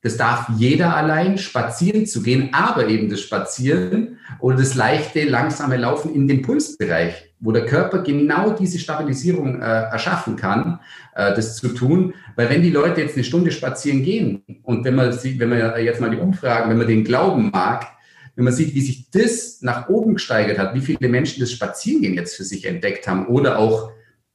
Das 0.03 0.16
darf 0.16 0.49
jeder 0.57 0.97
allein, 0.97 1.38
spazieren 1.38 2.07
zu 2.07 2.23
gehen, 2.23 2.51
aber 2.53 2.88
eben 2.88 3.09
das 3.09 3.21
Spazieren 3.21 4.18
oder 4.40 4.57
das 4.57 4.75
leichte, 4.75 5.23
langsame 5.23 5.77
Laufen 5.77 6.12
in 6.12 6.27
den 6.27 6.42
Pulsbereich 6.42 7.32
wo 7.42 7.50
der 7.50 7.66
Körper 7.66 7.98
genau 7.98 8.52
diese 8.52 8.78
Stabilisierung 8.78 9.61
äh, 9.61 9.64
erschaffen 9.64 10.37
kann, 10.37 10.78
äh, 11.14 11.35
das 11.35 11.57
zu 11.57 11.68
tun. 11.68 12.14
Weil 12.37 12.48
wenn 12.48 12.62
die 12.62 12.70
Leute 12.70 13.00
jetzt 13.00 13.16
eine 13.16 13.24
Stunde 13.24 13.50
spazieren 13.50 14.02
gehen 14.02 14.42
und 14.62 14.85
wenn 14.85 14.94
man 14.94 15.12
sieht, 15.12 15.38
wenn 15.40 15.50
man 15.50 15.83
jetzt 15.83 16.00
mal 16.00 16.11
die 16.11 16.18
Umfragen, 16.18 16.70
wenn 16.70 16.78
man 16.78 16.87
den 16.87 17.05
glauben 17.05 17.50
mag, 17.50 17.88
wenn 18.37 18.44
man 18.44 18.55
sieht, 18.55 18.74
wie 18.74 18.81
sich 18.81 19.11
das 19.11 19.61
nach 19.61 19.88
oben 19.88 20.14
gesteigert 20.14 20.59
hat, 20.59 20.74
wie 20.74 20.81
viele 20.81 21.09
Menschen 21.09 21.40
das 21.40 21.52
Spazierengehen 21.52 22.14
jetzt 22.14 22.37
für 22.37 22.44
sich 22.44 22.64
entdeckt 22.64 23.07
haben 23.07 23.26
oder 23.26 23.59
auch 23.59 23.90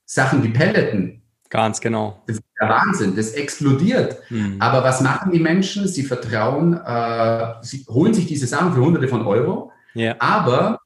Sachen 0.06 0.44
wie 0.44 0.50
Pelleten. 0.50 1.24
Ganz 1.50 1.80
genau. 1.80 2.22
Das 2.28 2.36
ist 2.36 2.44
der 2.60 2.70
Wahnsinn, 2.70 3.16
das 3.16 3.32
explodiert. 3.32 4.18
Mhm. 4.30 4.58
Aber 4.60 4.84
was 4.84 5.02
machen 5.02 5.32
die 5.32 5.40
Menschen? 5.40 5.88
Sie 5.88 6.04
vertrauen, 6.04 6.74
äh, 6.74 7.54
sie 7.62 7.86
holen 7.88 8.14
sich 8.14 8.26
diese 8.26 8.48
Sachen 8.48 8.74
für 8.74 8.82
Hunderte 8.82 9.08
von 9.08 9.26
Euro, 9.26 9.72
ja. 9.94 10.16
aber 10.20 10.82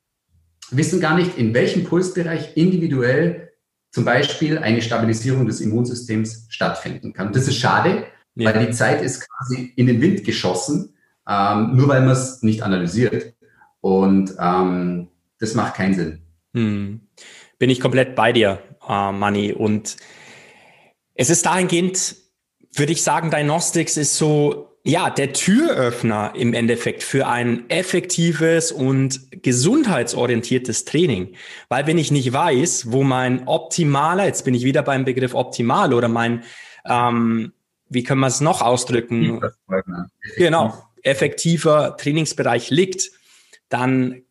wissen 0.75 0.99
gar 0.99 1.15
nicht, 1.15 1.37
in 1.37 1.53
welchem 1.53 1.83
Pulsbereich 1.83 2.55
individuell 2.55 3.51
zum 3.91 4.05
Beispiel 4.05 4.57
eine 4.57 4.81
Stabilisierung 4.81 5.45
des 5.45 5.59
Immunsystems 5.59 6.45
stattfinden 6.49 7.13
kann. 7.13 7.33
Das 7.33 7.47
ist 7.47 7.57
schade, 7.57 8.05
ja. 8.35 8.53
weil 8.53 8.65
die 8.65 8.71
Zeit 8.71 9.01
ist 9.01 9.27
quasi 9.27 9.73
in 9.75 9.87
den 9.87 10.01
Wind 10.01 10.23
geschossen, 10.23 10.95
ähm, 11.27 11.75
nur 11.75 11.89
weil 11.89 12.01
man 12.01 12.11
es 12.11 12.41
nicht 12.41 12.63
analysiert. 12.63 13.33
Und 13.81 14.33
ähm, 14.39 15.09
das 15.39 15.55
macht 15.55 15.75
keinen 15.75 15.93
Sinn. 15.93 16.21
Hm. 16.53 17.01
Bin 17.57 17.69
ich 17.69 17.79
komplett 17.79 18.15
bei 18.15 18.31
dir, 18.31 18.59
äh, 18.87 19.11
Manni. 19.11 19.53
Und 19.53 19.97
es 21.15 21.29
ist 21.29 21.45
dahingehend, 21.45 22.15
würde 22.73 22.93
ich 22.93 23.03
sagen, 23.03 23.29
Diagnostics 23.29 23.97
ist 23.97 24.17
so 24.17 24.70
ja, 24.83 25.09
der 25.09 25.33
Türöffner 25.33 26.33
im 26.35 26.53
Endeffekt 26.53 27.03
für 27.03 27.27
ein 27.27 27.69
effektives 27.69 28.71
und 28.71 29.43
gesundheitsorientiertes 29.43 30.85
Training. 30.85 31.35
Weil 31.69 31.85
wenn 31.85 31.99
ich 31.99 32.11
nicht 32.11 32.33
weiß, 32.33 32.91
wo 32.91 33.03
mein 33.03 33.47
optimaler, 33.47 34.25
jetzt 34.25 34.43
bin 34.43 34.55
ich 34.55 34.63
wieder 34.63 34.81
beim 34.81 35.05
Begriff 35.05 35.35
optimal 35.35 35.93
oder 35.93 36.07
mein, 36.07 36.43
ähm, 36.85 37.53
wie 37.89 38.03
können 38.03 38.21
wir 38.21 38.27
es 38.27 38.41
noch 38.41 38.61
ausdrücken? 38.61 39.41
Genau, 40.37 40.83
effektiver 41.03 41.95
Trainingsbereich 41.97 42.71
liegt, 42.71 43.11
dann 43.69 44.23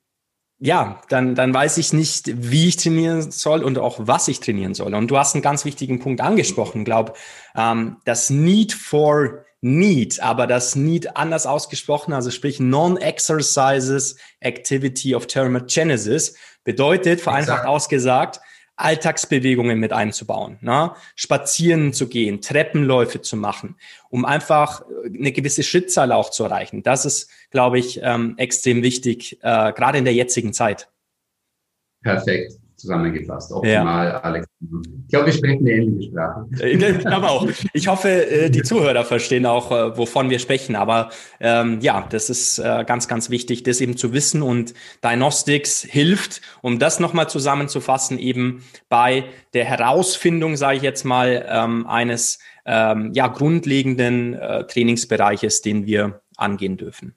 ja, 0.62 1.00
dann, 1.08 1.34
dann 1.34 1.54
weiß 1.54 1.78
ich 1.78 1.94
nicht, 1.94 2.30
wie 2.34 2.68
ich 2.68 2.76
trainieren 2.76 3.30
soll 3.30 3.64
und 3.64 3.78
auch 3.78 3.96
was 3.98 4.28
ich 4.28 4.40
trainieren 4.40 4.74
soll. 4.74 4.94
Und 4.94 5.10
du 5.10 5.16
hast 5.16 5.34
einen 5.34 5.40
ganz 5.40 5.64
wichtigen 5.64 6.00
Punkt 6.00 6.20
angesprochen, 6.20 6.84
glaube 6.84 7.14
ähm, 7.56 7.96
das 8.04 8.28
Need 8.28 8.74
for 8.74 9.42
Need, 9.62 10.20
aber 10.20 10.46
das 10.46 10.74
Need 10.74 11.16
anders 11.16 11.46
ausgesprochen, 11.46 12.12
also 12.12 12.30
sprich 12.30 12.60
Non-Exercises 12.60 14.16
Activity 14.40 15.14
of 15.14 15.26
Thermogenesis, 15.26 16.34
bedeutet 16.64 17.20
vereinfacht 17.20 17.66
ausgesagt, 17.66 18.40
Alltagsbewegungen 18.76 19.78
mit 19.78 19.92
einzubauen, 19.92 20.56
ne? 20.62 20.92
spazieren 21.14 21.92
zu 21.92 22.08
gehen, 22.08 22.40
Treppenläufe 22.40 23.20
zu 23.20 23.36
machen, 23.36 23.76
um 24.08 24.24
einfach 24.24 24.82
eine 25.04 25.32
gewisse 25.32 25.62
Schrittzahl 25.62 26.12
auch 26.12 26.30
zu 26.30 26.44
erreichen. 26.44 26.82
Das 26.82 27.04
ist, 27.04 27.30
glaube 27.50 27.78
ich, 27.78 28.00
ähm, 28.02 28.34
extrem 28.38 28.82
wichtig, 28.82 29.38
äh, 29.42 29.72
gerade 29.74 29.98
in 29.98 30.04
der 30.04 30.14
jetzigen 30.14 30.54
Zeit. 30.54 30.88
Perfekt 32.02 32.59
zusammengefasst. 32.80 33.52
Optimal, 33.52 34.06
ja. 34.06 34.20
Alex. 34.20 34.46
Ich 34.60 35.08
glaube, 35.08 35.26
wir 35.26 35.32
sprechen 35.32 35.60
eine 35.60 35.70
ähnliche 35.70 36.10
Sprache. 36.10 36.46
Äh, 36.60 36.70
ich 36.72 36.98
glaube 36.98 37.28
auch. 37.28 37.46
Ich 37.72 37.88
hoffe, 37.88 38.08
äh, 38.08 38.50
die 38.50 38.62
Zuhörer 38.62 39.04
verstehen 39.04 39.46
auch, 39.46 39.70
äh, 39.70 39.96
wovon 39.96 40.30
wir 40.30 40.38
sprechen. 40.38 40.76
Aber 40.76 41.10
ähm, 41.40 41.80
ja, 41.80 42.06
das 42.10 42.30
ist 42.30 42.58
äh, 42.58 42.84
ganz, 42.86 43.08
ganz 43.08 43.30
wichtig, 43.30 43.62
das 43.62 43.80
eben 43.80 43.96
zu 43.96 44.12
wissen. 44.12 44.42
Und 44.42 44.74
Diagnostics 45.04 45.82
hilft, 45.82 46.40
um 46.62 46.78
das 46.78 47.00
nochmal 47.00 47.28
zusammenzufassen, 47.28 48.18
eben 48.18 48.64
bei 48.88 49.24
der 49.54 49.64
Herausfindung, 49.64 50.56
sage 50.56 50.78
ich 50.78 50.82
jetzt 50.82 51.04
mal, 51.04 51.46
ähm, 51.48 51.86
eines 51.86 52.38
ähm, 52.66 53.12
ja, 53.14 53.28
grundlegenden 53.28 54.34
äh, 54.34 54.66
Trainingsbereiches, 54.66 55.62
den 55.62 55.86
wir 55.86 56.22
angehen 56.36 56.76
dürfen. 56.76 57.14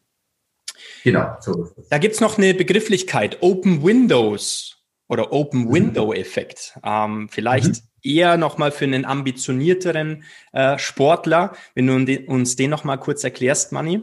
Genau, 1.03 1.35
so 1.39 1.63
es. 1.77 1.89
Da 1.89 1.97
gibt's 1.97 2.21
noch 2.21 2.37
eine 2.37 2.53
Begrifflichkeit, 2.53 3.37
Open 3.41 3.83
Windows 3.83 4.82
oder 5.13 5.31
Open 5.31 5.65
mhm. 5.65 5.73
Window 5.73 6.13
Effekt. 6.13 6.77
Ähm, 6.83 7.29
vielleicht 7.29 7.67
mhm. 7.67 7.79
eher 8.01 8.37
nochmal 8.37 8.71
für 8.71 8.85
einen 8.85 9.05
ambitionierteren 9.05 10.23
äh, 10.51 10.77
Sportler, 10.77 11.53
wenn 11.75 11.87
du 11.87 12.17
uns 12.27 12.55
den 12.55 12.69
nochmal 12.69 12.99
kurz 12.99 13.23
erklärst, 13.23 13.71
Manni. 13.71 14.01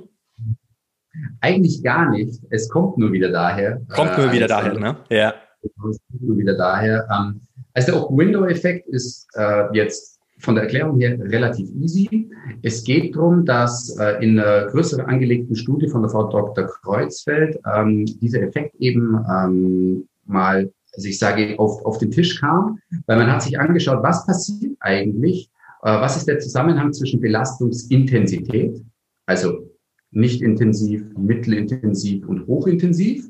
Eigentlich 1.41 1.83
gar 1.83 2.09
nicht. 2.11 2.41
Es 2.51 2.69
kommt 2.69 2.97
nur 2.97 3.13
wieder 3.13 3.31
daher. 3.31 3.81
Kommt 3.89 4.17
nur 4.17 4.29
äh, 4.29 4.33
wieder 4.33 4.47
daher, 4.47 4.75
ne? 4.79 4.97
Ja. 5.11 5.35
Es 5.63 5.71
kommt 5.77 6.23
nur 6.23 6.39
wieder 6.39 6.57
daher. 6.57 7.07
Ähm, 7.11 7.41
also 7.75 7.93
der 7.93 8.03
Open 8.03 8.19
Window 8.19 8.47
Effekt 8.47 8.89
ist 8.89 9.27
äh, 9.35 9.65
jetzt 9.73 10.21
von 10.39 10.55
der 10.55 10.65
Erklärung 10.65 10.99
her 10.99 11.19
relativ 11.21 11.69
easy. 11.81 12.31
Es 12.63 12.83
geht 12.85 13.15
darum, 13.15 13.45
dass 13.45 13.97
äh, 13.99 14.25
in 14.25 14.39
einer 14.39 14.67
größer 14.67 15.07
angelegten 15.07 15.55
Studie 15.55 15.89
von 15.89 16.03
der 16.03 16.11
Frau 16.11 16.29
Dr. 16.29 16.67
Kreuzfeld 16.67 17.59
ähm, 17.75 18.07
dieser 18.07 18.43
Effekt 18.43 18.75
eben 18.77 19.25
ähm, 19.31 20.09
mal, 20.25 20.73
also 20.95 21.09
ich 21.09 21.19
sage, 21.19 21.59
auf, 21.59 21.85
auf 21.85 21.99
den 21.99 22.11
Tisch 22.11 22.41
kam, 22.41 22.79
weil 23.07 23.19
man 23.19 23.31
hat 23.31 23.43
sich 23.43 23.59
angeschaut, 23.59 24.03
was 24.03 24.27
passiert 24.27 24.77
eigentlich, 24.81 25.51
äh, 25.83 26.01
was 26.01 26.17
ist 26.17 26.27
der 26.27 26.39
Zusammenhang 26.39 26.93
zwischen 26.93 27.21
Belastungsintensität, 27.21 28.83
also 29.27 29.71
nicht 30.11 30.43
intensiv, 30.43 31.05
mittelintensiv 31.17 32.27
und 32.27 32.47
hochintensiv 32.47 33.29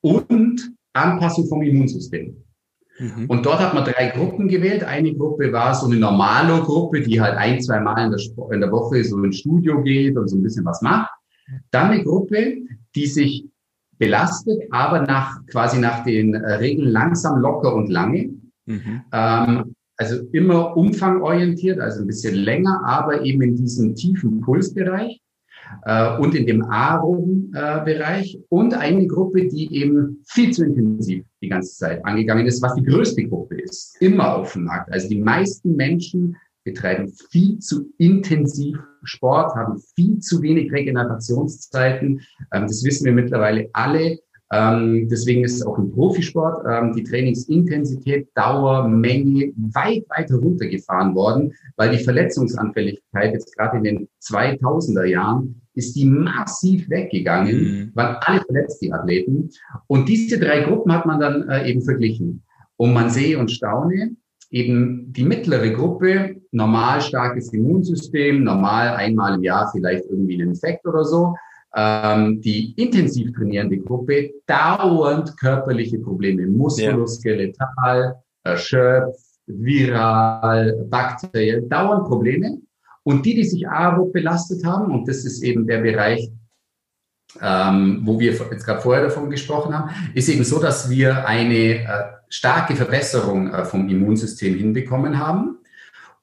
und 0.00 0.72
Anpassung 0.92 1.46
vom 1.46 1.62
Immunsystem. 1.62 2.36
Mhm. 2.98 3.26
Und 3.28 3.46
dort 3.46 3.60
hat 3.60 3.74
man 3.74 3.84
drei 3.84 4.08
Gruppen 4.08 4.48
gewählt. 4.48 4.84
Eine 4.84 5.14
Gruppe 5.14 5.52
war 5.52 5.74
so 5.74 5.86
eine 5.86 5.96
Normalo-Gruppe, 5.96 7.00
die 7.00 7.20
halt 7.20 7.36
ein, 7.36 7.60
zwei 7.60 7.80
Mal 7.80 8.04
in 8.04 8.10
der, 8.10 8.52
in 8.52 8.60
der 8.60 8.70
Woche 8.70 9.02
so 9.04 9.22
ins 9.22 9.38
Studio 9.38 9.82
geht 9.82 10.16
und 10.16 10.28
so 10.28 10.36
ein 10.36 10.42
bisschen 10.42 10.64
was 10.64 10.82
macht. 10.82 11.10
Dann 11.70 11.90
eine 11.90 12.04
Gruppe, 12.04 12.58
die 12.94 13.06
sich 13.06 13.46
belastet, 14.00 14.62
aber 14.70 15.02
nach 15.02 15.46
quasi 15.46 15.78
nach 15.78 16.02
den 16.02 16.34
äh, 16.34 16.54
Regeln 16.54 16.88
langsam, 16.88 17.38
locker 17.40 17.74
und 17.74 17.88
lange. 17.88 18.30
Mhm. 18.66 19.02
Ähm, 19.12 19.74
also 19.96 20.16
immer 20.32 20.76
umfangorientiert, 20.76 21.78
also 21.78 22.00
ein 22.00 22.06
bisschen 22.06 22.34
länger, 22.34 22.80
aber 22.86 23.22
eben 23.22 23.42
in 23.42 23.56
diesem 23.56 23.94
tiefen 23.94 24.40
Pulsbereich 24.40 25.20
äh, 25.84 26.16
und 26.16 26.34
in 26.34 26.46
dem 26.46 26.64
Aeroben-Bereich 26.64 28.36
äh, 28.36 28.40
und 28.48 28.72
eine 28.72 29.06
Gruppe, 29.06 29.46
die 29.46 29.70
eben 29.74 30.22
viel 30.26 30.50
zu 30.52 30.64
intensiv 30.64 31.24
die 31.42 31.50
ganze 31.50 31.76
Zeit 31.76 32.02
angegangen 32.06 32.46
ist, 32.46 32.62
was 32.62 32.74
die 32.76 32.82
größte 32.82 33.24
Gruppe 33.28 33.60
ist, 33.60 34.00
immer 34.00 34.36
auf 34.36 34.54
dem 34.54 34.64
Markt. 34.64 34.90
Also 34.90 35.08
die 35.08 35.20
meisten 35.20 35.76
Menschen 35.76 36.34
betreiben 36.64 37.12
viel 37.30 37.58
zu 37.58 37.90
intensiv 37.98 38.78
Sport, 39.02 39.54
haben 39.54 39.80
viel 39.94 40.18
zu 40.18 40.42
wenig 40.42 40.72
Regenerationszeiten. 40.72 42.20
Ähm, 42.52 42.62
das 42.66 42.84
wissen 42.84 43.06
wir 43.06 43.12
mittlerweile 43.12 43.68
alle. 43.72 44.18
Ähm, 44.52 45.08
deswegen 45.08 45.44
ist 45.44 45.54
es 45.54 45.66
auch 45.66 45.78
im 45.78 45.92
Profisport 45.92 46.64
ähm, 46.68 46.92
die 46.94 47.04
Trainingsintensität, 47.04 48.28
Dauer, 48.34 48.88
Menge 48.88 49.52
weit, 49.74 50.04
weit 50.08 50.30
runtergefahren 50.32 51.14
worden, 51.14 51.54
weil 51.76 51.96
die 51.96 52.02
Verletzungsanfälligkeit 52.02 53.32
jetzt 53.32 53.56
gerade 53.56 53.76
in 53.78 53.84
den 53.84 54.08
2000er 54.22 55.04
Jahren 55.04 55.62
ist 55.74 55.94
die 55.94 56.04
massiv 56.04 56.90
weggegangen, 56.90 57.56
mhm. 57.56 57.90
waren 57.94 58.16
alle 58.22 58.40
verletzt, 58.40 58.82
die 58.82 58.92
Athleten. 58.92 59.50
Und 59.86 60.08
diese 60.08 60.38
drei 60.38 60.62
Gruppen 60.62 60.92
hat 60.92 61.06
man 61.06 61.20
dann 61.20 61.48
äh, 61.48 61.70
eben 61.70 61.82
verglichen. 61.82 62.42
Und 62.76 62.92
man 62.92 63.08
sehe 63.08 63.38
und 63.38 63.52
staune, 63.52 64.16
eben 64.50 65.12
die 65.12 65.24
mittlere 65.24 65.70
Gruppe, 65.70 66.36
normal 66.50 67.00
starkes 67.00 67.52
Immunsystem, 67.52 68.42
normal 68.42 68.96
einmal 68.96 69.34
im 69.34 69.42
Jahr 69.42 69.70
vielleicht 69.72 70.04
irgendwie 70.06 70.42
ein 70.42 70.48
Infekt 70.48 70.86
oder 70.86 71.04
so, 71.04 71.34
ähm, 71.76 72.40
die 72.40 72.72
intensiv 72.76 73.32
trainierende 73.32 73.78
Gruppe 73.78 74.30
dauernd 74.46 75.36
körperliche 75.38 75.98
Probleme, 76.00 76.46
muskuloskeletal, 76.46 78.16
erschöpft, 78.42 79.20
viral, 79.46 80.86
bakteriell, 80.88 81.62
dauernd 81.62 82.06
Probleme. 82.06 82.58
Und 83.02 83.24
die, 83.24 83.34
die 83.34 83.44
sich 83.44 83.68
aerob 83.68 84.12
belastet 84.12 84.64
haben, 84.64 84.92
und 84.92 85.08
das 85.08 85.24
ist 85.24 85.42
eben 85.42 85.66
der 85.66 85.78
Bereich, 85.78 86.28
ähm, 87.40 88.00
wo 88.04 88.18
wir 88.18 88.32
jetzt 88.32 88.64
gerade 88.64 88.80
vorher 88.80 89.04
davon 89.04 89.30
gesprochen 89.30 89.76
haben, 89.76 89.90
ist 90.14 90.28
eben 90.28 90.44
so, 90.44 90.58
dass 90.58 90.90
wir 90.90 91.26
eine 91.26 91.54
äh, 91.54 91.86
starke 92.28 92.76
Verbesserung 92.76 93.52
äh, 93.52 93.64
vom 93.64 93.88
Immunsystem 93.88 94.56
hinbekommen 94.56 95.18
haben. 95.18 95.58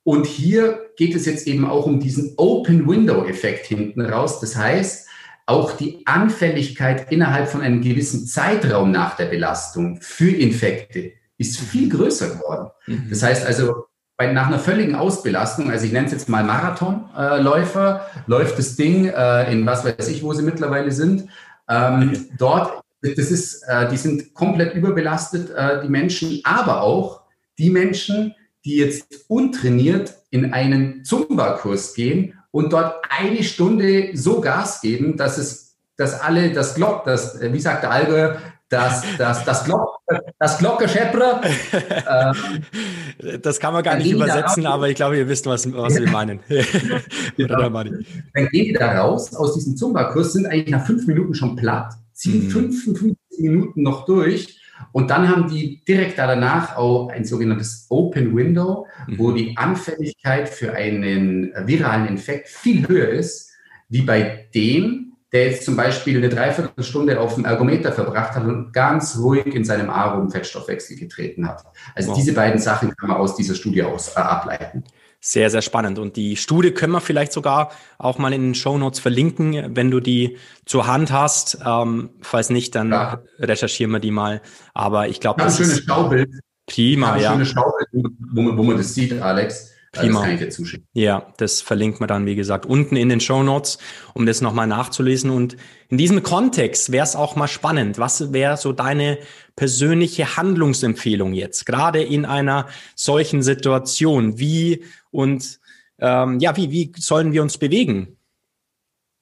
Und 0.03 0.25
hier 0.25 0.79
geht 0.95 1.15
es 1.15 1.25
jetzt 1.25 1.47
eben 1.47 1.65
auch 1.65 1.85
um 1.85 1.99
diesen 1.99 2.33
Open 2.37 2.87
Window 2.87 3.25
Effekt 3.25 3.65
hinten 3.65 4.01
raus. 4.01 4.39
Das 4.39 4.55
heißt, 4.55 5.07
auch 5.45 5.73
die 5.73 6.01
Anfälligkeit 6.05 7.11
innerhalb 7.11 7.49
von 7.49 7.61
einem 7.61 7.81
gewissen 7.81 8.25
Zeitraum 8.25 8.91
nach 8.91 9.15
der 9.15 9.25
Belastung 9.25 9.99
für 10.01 10.31
Infekte 10.31 11.13
ist 11.37 11.59
viel 11.59 11.89
größer 11.89 12.29
geworden. 12.29 12.69
Mhm. 12.85 13.07
Das 13.09 13.23
heißt 13.23 13.45
also, 13.45 13.85
bei, 14.17 14.34
nach 14.34 14.47
einer 14.47 14.60
völligen 14.60 14.95
Ausbelastung, 14.95 15.69
also 15.69 15.86
ich 15.86 15.91
nenne 15.91 16.08
es 16.08 16.12
jetzt 16.12 16.27
mal 16.27 16.43
Marathonläufer, 16.43 18.08
äh, 18.15 18.19
läuft 18.25 18.58
das 18.58 18.75
Ding 18.75 19.06
äh, 19.06 19.51
in 19.51 19.65
was 19.65 19.86
weiß 19.86 20.08
ich, 20.10 20.23
wo 20.23 20.34
sie 20.34 20.41
mittlerweile 20.41 20.91
sind. 20.91 21.30
Ähm, 21.69 22.25
dort, 22.38 22.82
das 23.01 23.32
ist, 23.32 23.62
äh, 23.67 23.88
die 23.89 23.97
sind 23.97 24.34
komplett 24.34 24.73
überbelastet, 24.73 25.51
äh, 25.51 25.84
die 25.84 25.89
Menschen, 25.89 26.41
aber 26.43 26.82
auch 26.82 27.21
die 27.60 27.69
Menschen, 27.69 28.34
die 28.65 28.77
jetzt 28.77 29.25
untrainiert 29.27 30.15
in 30.32 30.51
einen 30.51 31.06
Zumba-Kurs 31.06 31.93
gehen 31.93 32.34
und 32.49 32.73
dort 32.73 32.95
eine 33.10 33.43
Stunde 33.43 34.10
so 34.15 34.41
Gas 34.41 34.82
geben, 34.82 35.15
dass 35.15 35.38
es, 35.38 35.77
dass 35.95 36.19
alle 36.19 36.51
das 36.51 36.73
Glock, 36.73 37.06
das, 37.06 37.39
wie 37.39 37.60
sagt 37.60 37.84
der 37.84 37.91
Allgäuer, 37.91 38.38
das, 38.69 39.03
das, 39.17 39.45
das, 39.45 39.63
Glock, 39.63 39.99
das 40.39 40.58
Glockenschäppere. 40.58 41.41
Äh, 41.71 42.34
das 43.41 43.59
kann 43.59 43.73
man 43.73 43.83
gar 43.83 43.97
nicht 43.97 44.11
übersetzen, 44.11 44.65
aber 44.65 44.89
ich 44.89 44.95
glaube, 44.95 45.17
ihr 45.17 45.27
wisst, 45.27 45.45
was, 45.45 45.71
was 45.73 45.99
wir 45.99 46.09
meinen. 46.09 46.39
genau. 47.37 47.69
Dann 47.69 48.03
gehen 48.51 48.65
die 48.65 48.73
da 48.73 48.99
raus 48.99 49.35
aus 49.35 49.55
diesem 49.55 49.75
Zumba-Kurs, 49.75 50.33
sind 50.33 50.45
eigentlich 50.45 50.69
nach 50.69 50.85
fünf 50.85 51.07
Minuten 51.07 51.33
schon 51.33 51.55
platt, 51.55 51.93
ziehen 52.13 52.45
mhm. 52.45 52.71
55 52.71 53.17
Minuten 53.39 53.83
noch 53.83 54.05
durch 54.05 54.59
und 54.91 55.09
dann 55.09 55.27
haben 55.29 55.49
die 55.49 55.83
direkt 55.87 56.17
danach 56.17 56.75
auch 56.75 57.09
ein 57.09 57.25
sogenanntes 57.25 57.87
Open 57.89 58.35
Window, 58.35 58.87
mhm. 59.07 59.19
wo 59.19 59.31
die 59.31 59.55
Anfälligkeit 59.57 60.49
für 60.49 60.73
einen 60.73 61.51
viralen 61.65 62.07
Infekt 62.07 62.47
viel 62.47 62.87
höher 62.87 63.09
ist, 63.09 63.51
wie 63.89 64.01
bei 64.01 64.49
dem, 64.53 65.06
der 65.33 65.47
jetzt 65.47 65.65
zum 65.65 65.75
Beispiel 65.75 66.17
eine 66.17 66.29
Dreiviertelstunde 66.29 67.19
auf 67.19 67.35
dem 67.35 67.45
Ergometer 67.45 67.91
verbracht 67.91 68.33
hat 68.33 68.45
und 68.45 68.71
ganz 68.71 69.17
ruhig 69.17 69.47
in 69.47 69.65
seinem 69.65 69.89
aeroben 69.89 70.29
Fettstoffwechsel 70.29 70.97
getreten 70.97 71.47
hat. 71.47 71.63
Also 71.95 72.09
wow. 72.09 72.17
diese 72.17 72.33
beiden 72.33 72.59
Sachen 72.59 72.95
kann 72.95 73.09
man 73.09 73.17
aus 73.17 73.35
dieser 73.35 73.55
Studie 73.55 73.83
aus, 73.83 74.15
äh, 74.15 74.19
ableiten. 74.19 74.83
Sehr, 75.19 75.49
sehr 75.49 75.61
spannend. 75.61 75.99
Und 75.99 76.15
die 76.15 76.37
Studie 76.37 76.71
können 76.71 76.93
wir 76.93 77.01
vielleicht 77.01 77.33
sogar 77.33 77.71
auch 77.97 78.19
mal 78.19 78.31
in 78.33 78.41
den 78.41 78.55
Show 78.55 78.77
Notes 78.77 78.99
verlinken, 78.99 79.75
wenn 79.75 79.91
du 79.91 79.99
die 79.99 80.37
zur 80.65 80.87
Hand 80.87 81.11
hast. 81.11 81.57
Ähm, 81.65 82.11
falls 82.21 82.49
nicht, 82.49 82.75
dann 82.75 82.91
ja. 82.91 83.21
recherchieren 83.39 83.91
wir 83.91 83.99
die 83.99 84.11
mal. 84.11 84.41
Aber 84.73 85.07
ich 85.07 85.19
glaube, 85.19 85.41
das 85.41 85.59
ist 85.59 85.85
Schaubild. 85.85 86.29
prima. 86.67 87.17
Ja, 87.17 87.31
ein 87.31 87.37
schönes 87.37 87.49
Schaubild, 87.49 87.87
wo 87.91 88.41
man, 88.41 88.57
wo 88.57 88.63
man 88.63 88.77
das 88.77 88.93
sieht, 88.93 89.19
Alex. 89.19 89.73
Prima. 89.99 90.19
Das 90.19 90.23
kann 90.23 90.33
ich 90.33 90.39
dir 90.39 90.49
zuschicken. 90.49 90.88
Ja, 90.93 91.33
das 91.38 91.62
verlinkt 91.62 91.99
man 91.99 92.07
dann, 92.07 92.25
wie 92.25 92.36
gesagt, 92.36 92.65
unten 92.65 92.95
in 92.95 93.10
den 93.10 93.19
Show 93.19 93.43
Notes, 93.43 93.77
um 94.13 94.25
das 94.25 94.41
nochmal 94.41 94.67
nachzulesen. 94.67 95.29
Und 95.29 95.57
in 95.89 95.97
diesem 95.97 96.23
Kontext 96.23 96.91
wäre 96.91 97.03
es 97.03 97.15
auch 97.15 97.36
mal 97.36 97.47
spannend. 97.47 97.97
Was 97.97 98.33
wäre 98.33 98.57
so 98.57 98.73
deine 98.73 99.19
persönliche 99.55 100.38
Handlungsempfehlung 100.38 101.33
jetzt, 101.33 101.65
gerade 101.65 102.01
in 102.01 102.25
einer 102.25 102.67
solchen 102.95 103.41
Situation? 103.41 104.39
Wie 104.39 104.83
und 105.12 105.60
ähm, 105.99 106.39
ja, 106.39 106.55
wie, 106.55 106.71
wie 106.71 106.91
sollen 106.97 107.31
wir 107.31 107.41
uns 107.41 107.57
bewegen? 107.57 108.17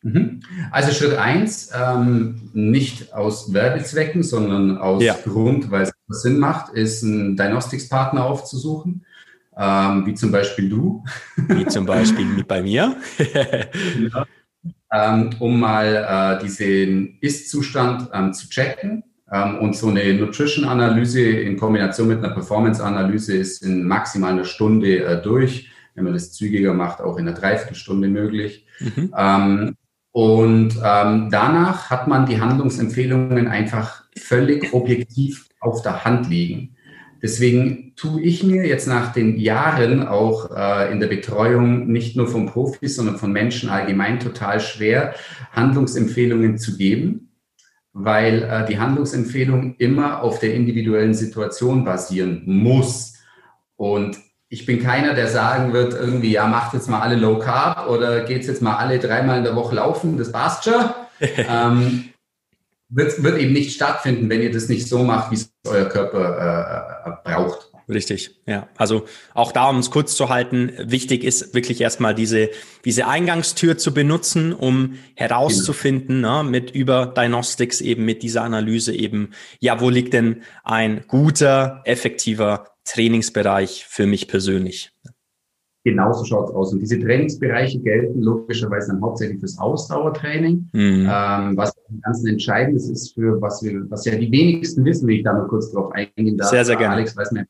Mhm. 0.02 0.42
Also 0.72 0.92
Schritt 0.92 1.18
eins, 1.18 1.72
ähm, 1.74 2.52
nicht 2.54 3.14
aus 3.14 3.54
Werbezwecken, 3.54 4.24
sondern 4.24 4.78
aus 4.78 5.02
ja. 5.02 5.16
Grund, 5.16 5.72
weil 5.72 5.84
es 5.84 5.94
Sinn 6.08 6.38
macht, 6.38 6.74
ist 6.74 7.04
einen 7.04 7.36
Diagnostics-Partner 7.36 8.24
aufzusuchen 8.24 9.05
ähm, 9.58 10.06
wie 10.06 10.14
zum 10.14 10.32
Beispiel 10.32 10.70
du. 10.70 11.04
Wie 11.48 11.66
zum 11.66 11.86
Beispiel 11.86 12.44
bei 12.48 12.62
mir. 12.62 12.96
ja. 14.14 14.26
ähm, 14.92 15.30
um 15.40 15.60
mal 15.60 16.40
äh, 16.40 16.44
diesen 16.44 17.18
Ist-Zustand 17.22 18.10
ähm, 18.14 18.34
zu 18.34 18.50
checken. 18.50 19.04
Ähm, 19.32 19.60
und 19.60 19.76
so 19.76 19.88
eine 19.88 20.14
Nutrition-Analyse 20.14 21.22
in 21.22 21.58
Kombination 21.58 22.08
mit 22.08 22.20
einer 22.20 22.34
Performance-Analyse 22.34 23.36
ist 23.36 23.64
in 23.64 23.88
maximal 23.88 24.34
einer 24.34 24.46
Stunde 24.46 25.04
äh, 25.04 25.22
durch. 25.22 25.70
Wenn 25.96 26.04
man 26.04 26.14
das 26.14 26.34
zügiger 26.34 26.74
macht, 26.74 27.00
auch 27.00 27.18
in 27.18 27.28
einer 27.28 27.38
Dreiviertelstunde 27.38 28.08
möglich. 28.08 28.68
Mhm. 28.80 29.14
Ähm, 29.18 29.76
und 30.12 30.76
ähm, 30.84 31.30
danach 31.32 31.90
hat 31.90 32.08
man 32.08 32.26
die 32.26 32.40
Handlungsempfehlungen 32.40 33.48
einfach 33.48 34.04
völlig 34.18 34.74
objektiv 34.74 35.48
auf 35.60 35.82
der 35.82 36.06
Hand 36.06 36.30
liegen. 36.30 36.75
Deswegen 37.22 37.94
tue 37.96 38.22
ich 38.22 38.44
mir 38.44 38.68
jetzt 38.68 38.88
nach 38.88 39.14
den 39.14 39.38
Jahren 39.38 40.08
auch 40.08 40.52
äh, 40.56 40.92
in 40.92 41.00
der 41.00 41.08
Betreuung 41.08 41.88
nicht 41.88 42.16
nur 42.16 42.28
von 42.28 42.46
Profis, 42.46 42.96
sondern 42.96 43.18
von 43.18 43.32
Menschen 43.32 43.70
allgemein 43.70 44.20
total 44.20 44.60
schwer, 44.60 45.16
Handlungsempfehlungen 45.52 46.58
zu 46.58 46.78
geben, 46.78 47.32
weil 47.94 48.44
äh, 48.44 48.66
die 48.68 48.80
Handlungsempfehlung 48.80 49.76
immer 49.78 50.22
auf 50.22 50.40
der 50.40 50.54
individuellen 50.54 51.14
Situation 51.14 51.86
basieren 51.86 52.44
muss. 52.46 53.14
Und 53.78 54.18
ich 54.50 54.66
bin 54.66 54.82
keiner, 54.82 55.14
der 55.14 55.28
sagen 55.28 55.74
wird, 55.74 55.94
irgendwie, 55.94 56.32
ja, 56.32 56.48
macht 56.48 56.74
jetzt 56.74 56.90
mal 56.90 57.02
alle 57.02 57.16
Low 57.16 57.40
Carb 57.40 57.90
oder 57.90 58.24
geht 58.26 58.46
jetzt 58.46 58.62
mal 58.62 58.76
alle 58.76 59.00
dreimal 59.00 59.40
in 59.40 59.44
der 59.44 59.56
Woche 59.56 59.76
laufen, 59.76 60.18
das 60.18 60.32
passt 60.32 60.66
schon. 60.66 60.90
ähm, 61.20 62.06
wird, 62.90 63.24
wird 63.24 63.40
eben 63.40 63.54
nicht 63.54 63.74
stattfinden, 63.74 64.30
wenn 64.30 64.42
ihr 64.42 64.52
das 64.52 64.70
nicht 64.70 64.88
so 64.88 65.04
macht, 65.04 65.32
wie 65.32 65.36
es 65.36 65.52
euer 65.66 65.86
Körper 65.86 67.20
äh, 67.26 67.30
braucht. 67.30 67.72
Richtig, 67.88 68.32
ja. 68.48 68.68
Also 68.78 69.06
auch 69.36 69.52
da, 69.52 69.70
um 69.70 69.78
es 69.78 69.92
kurz 69.92 70.16
zu 70.16 70.30
halten, 70.30 70.72
wichtig 70.80 71.24
ist 71.24 71.54
wirklich 71.54 71.82
erstmal 71.82 72.16
diese, 72.16 72.50
diese 72.84 73.08
Eingangstür 73.08 73.78
zu 73.78 73.94
benutzen, 73.94 74.54
um 74.54 74.98
herauszufinden, 75.16 76.18
genau. 76.18 76.44
ne, 76.44 76.50
mit 76.50 76.72
über 76.72 77.06
Diagnostics 77.06 77.82
eben, 77.82 78.04
mit 78.04 78.24
dieser 78.24 78.42
Analyse 78.42 78.96
eben, 78.96 79.32
ja, 79.60 79.80
wo 79.82 79.92
liegt 79.92 80.14
denn 80.14 80.42
ein 80.64 81.06
guter, 81.08 81.82
effektiver 81.86 82.72
Trainingsbereich 82.86 83.86
für 83.88 84.08
mich 84.08 84.28
persönlich? 84.28 84.92
Genauso 85.86 86.26
schaut 86.26 86.50
es 86.50 86.56
aus. 86.56 86.74
Und 86.74 86.80
diese 86.80 87.00
Trainingsbereiche 87.00 87.80
gelten 87.80 88.20
logischerweise 88.20 88.92
dann 88.92 89.04
hauptsächlich 89.04 89.40
fürs 89.40 89.60
Ausdauertraining, 89.60 90.68
mhm. 90.74 91.08
ähm, 91.08 91.56
was 91.56 91.76
ganz 92.02 92.26
entscheidend 92.26 92.78
ist 92.78 93.14
für 93.14 93.40
was 93.40 93.62
wir, 93.62 93.88
was 93.92 94.04
ja 94.06 94.16
die 94.16 94.32
wenigsten 94.32 94.84
wissen, 94.84 95.08
wenn 95.08 95.18
ich 95.18 95.24
da 95.24 95.34
mal 95.34 95.48
kurz 95.48 95.72
drauf 95.72 95.92
eingehen 95.92 96.38
darf. 96.38 96.50
Sehr, 96.50 96.66
sehr 96.66 96.76
gerne. 96.76 96.96
Alex 96.96 97.16
weiß 97.16 97.32
mir, 97.34 97.46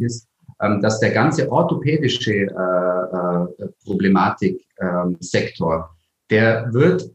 ist, 0.00 0.26
ähm, 0.62 0.80
dass 0.80 0.98
der 1.00 1.10
ganze 1.10 1.52
orthopädische 1.52 2.32
äh, 2.32 2.46
äh, 2.46 3.46
Problematik-Sektor, 3.84 5.74
ähm, 5.74 5.82
der 6.30 6.72
wird 6.72 7.10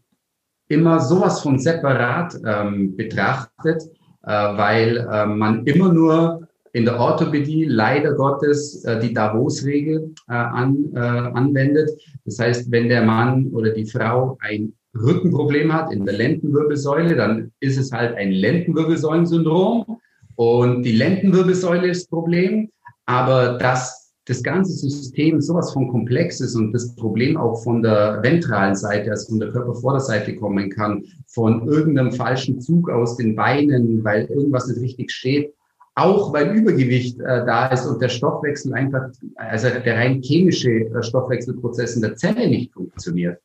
immer 0.67 0.99
sowas 0.99 1.41
von 1.41 1.57
separat 1.57 2.39
ähm, 2.45 2.95
betrachtet, 2.95 3.81
äh, 4.21 4.29
weil 4.31 4.97
äh, 4.97 5.25
man 5.25 5.65
immer 5.65 5.91
nur 5.91 6.47
in 6.73 6.85
der 6.85 6.99
Orthopädie 6.99 7.65
leider 7.65 8.13
Gottes 8.13 8.83
äh, 8.85 8.99
die 8.99 9.13
Davos-Regel 9.13 10.13
äh, 10.27 10.33
an, 10.33 10.91
äh, 10.93 10.99
anwendet. 10.99 11.89
Das 12.25 12.39
heißt, 12.39 12.71
wenn 12.71 12.89
der 12.89 13.03
Mann 13.03 13.47
oder 13.47 13.71
die 13.71 13.85
Frau 13.85 14.37
ein 14.41 14.73
Rückenproblem 14.95 15.71
hat 15.71 15.91
in 15.91 16.05
der 16.05 16.15
Lendenwirbelsäule, 16.15 17.15
dann 17.15 17.51
ist 17.59 17.77
es 17.77 17.91
halt 17.91 18.15
ein 18.15 18.31
Lendenwirbelsäulensyndrom 18.31 19.99
und 20.35 20.83
die 20.83 20.93
Lendenwirbelsäule 20.93 21.87
ist 21.87 22.03
das 22.03 22.09
Problem. 22.09 22.69
Aber 23.05 23.57
dass 23.57 24.13
das 24.29 24.43
ganze 24.43 24.73
System 24.73 25.41
sowas 25.41 25.73
von 25.73 25.87
komplex 25.87 26.39
ist 26.39 26.55
und 26.55 26.71
das 26.71 26.95
Problem 26.95 27.35
auch 27.35 27.63
von 27.63 27.81
der 27.81 28.19
ventralen 28.21 28.75
Seite, 28.75 29.09
also 29.09 29.29
von 29.29 29.39
der 29.39 29.51
Körpervorderseite 29.51 30.35
kommen 30.35 30.69
kann, 30.69 31.03
von 31.27 31.67
irgendeinem 31.67 32.11
falschen 32.11 32.61
Zug 32.61 32.91
aus 32.91 33.17
den 33.17 33.35
Beinen, 33.35 34.03
weil 34.03 34.25
irgendwas 34.25 34.67
nicht 34.67 34.81
richtig 34.81 35.11
steht, 35.11 35.51
auch 35.95 36.33
weil 36.33 36.55
Übergewicht 36.55 37.19
äh, 37.19 37.45
da 37.45 37.67
ist 37.67 37.85
und 37.85 38.01
der 38.01 38.09
Stoffwechsel 38.09 38.73
einfach, 38.73 39.09
also 39.35 39.69
der 39.69 39.95
rein 39.95 40.21
chemische 40.21 40.71
äh, 40.71 41.03
Stoffwechselprozess 41.03 41.95
in 41.95 42.01
der 42.01 42.15
Zelle 42.15 42.47
nicht 42.47 42.73
funktioniert. 42.73 43.41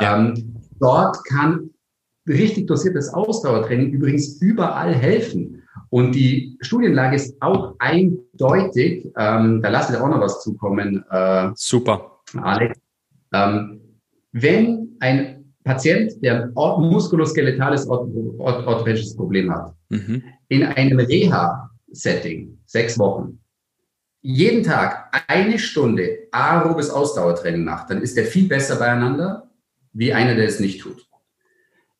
Ja. 0.00 0.18
Ähm, 0.18 0.56
dort 0.80 1.24
kann 1.24 1.70
richtig 2.26 2.66
dosiertes 2.66 3.12
Ausdauertraining 3.12 3.90
übrigens 3.90 4.40
überall 4.40 4.94
helfen. 4.94 5.62
Und 5.90 6.14
die 6.14 6.56
Studienlage 6.60 7.16
ist 7.16 7.36
auch 7.40 7.74
eindeutig. 7.78 9.12
Ähm, 9.16 9.60
da 9.62 9.68
lasse 9.68 9.92
ich 9.92 9.98
auch 9.98 10.08
noch 10.08 10.20
was 10.20 10.42
zukommen. 10.42 11.04
Äh, 11.10 11.50
Super. 11.54 12.18
Alex. 12.40 12.78
Ähm, 13.32 13.80
wenn 14.32 14.96
ein 15.00 15.44
Patient, 15.64 16.12
der 16.22 16.50
muskuloskeletales 16.54 17.86
orthopädisches 17.86 19.14
Problem 19.14 19.54
hat, 19.54 19.74
mhm. 19.90 20.22
in 20.48 20.64
einem 20.64 20.98
Reha 20.98 21.70
Setting, 21.92 22.58
sechs 22.66 22.98
Wochen, 22.98 23.38
jeden 24.22 24.62
Tag 24.62 25.12
eine 25.26 25.58
Stunde 25.58 26.28
aerobes 26.30 26.90
Ausdauertraining 26.90 27.64
macht, 27.64 27.90
dann 27.90 28.02
ist 28.02 28.16
der 28.16 28.24
viel 28.24 28.48
besser 28.48 28.76
beieinander, 28.76 29.50
wie 29.92 30.12
einer, 30.12 30.34
der 30.34 30.46
es 30.46 30.60
nicht 30.60 30.80
tut. 30.80 31.06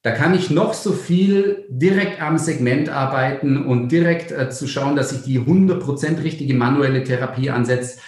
Da 0.03 0.11
kann 0.11 0.35
ich 0.35 0.51
noch 0.51 0.75
so 0.75 0.93
viel 0.93 1.65
direkt 1.69 2.21
am 2.21 2.37
Segment 2.39 2.89
arbeiten 2.89 3.65
und 3.65 3.93
direkt 3.93 4.33
äh, 4.33 4.51
zu 4.51 4.67
schauen, 4.67 4.97
dass 4.97 5.13
ich 5.13 5.23
die 5.23 5.39
100% 5.39 6.23
richtige 6.25 6.55
manuelle 6.55 7.05
Therapie 7.05 7.51
ansetze. 7.51 8.01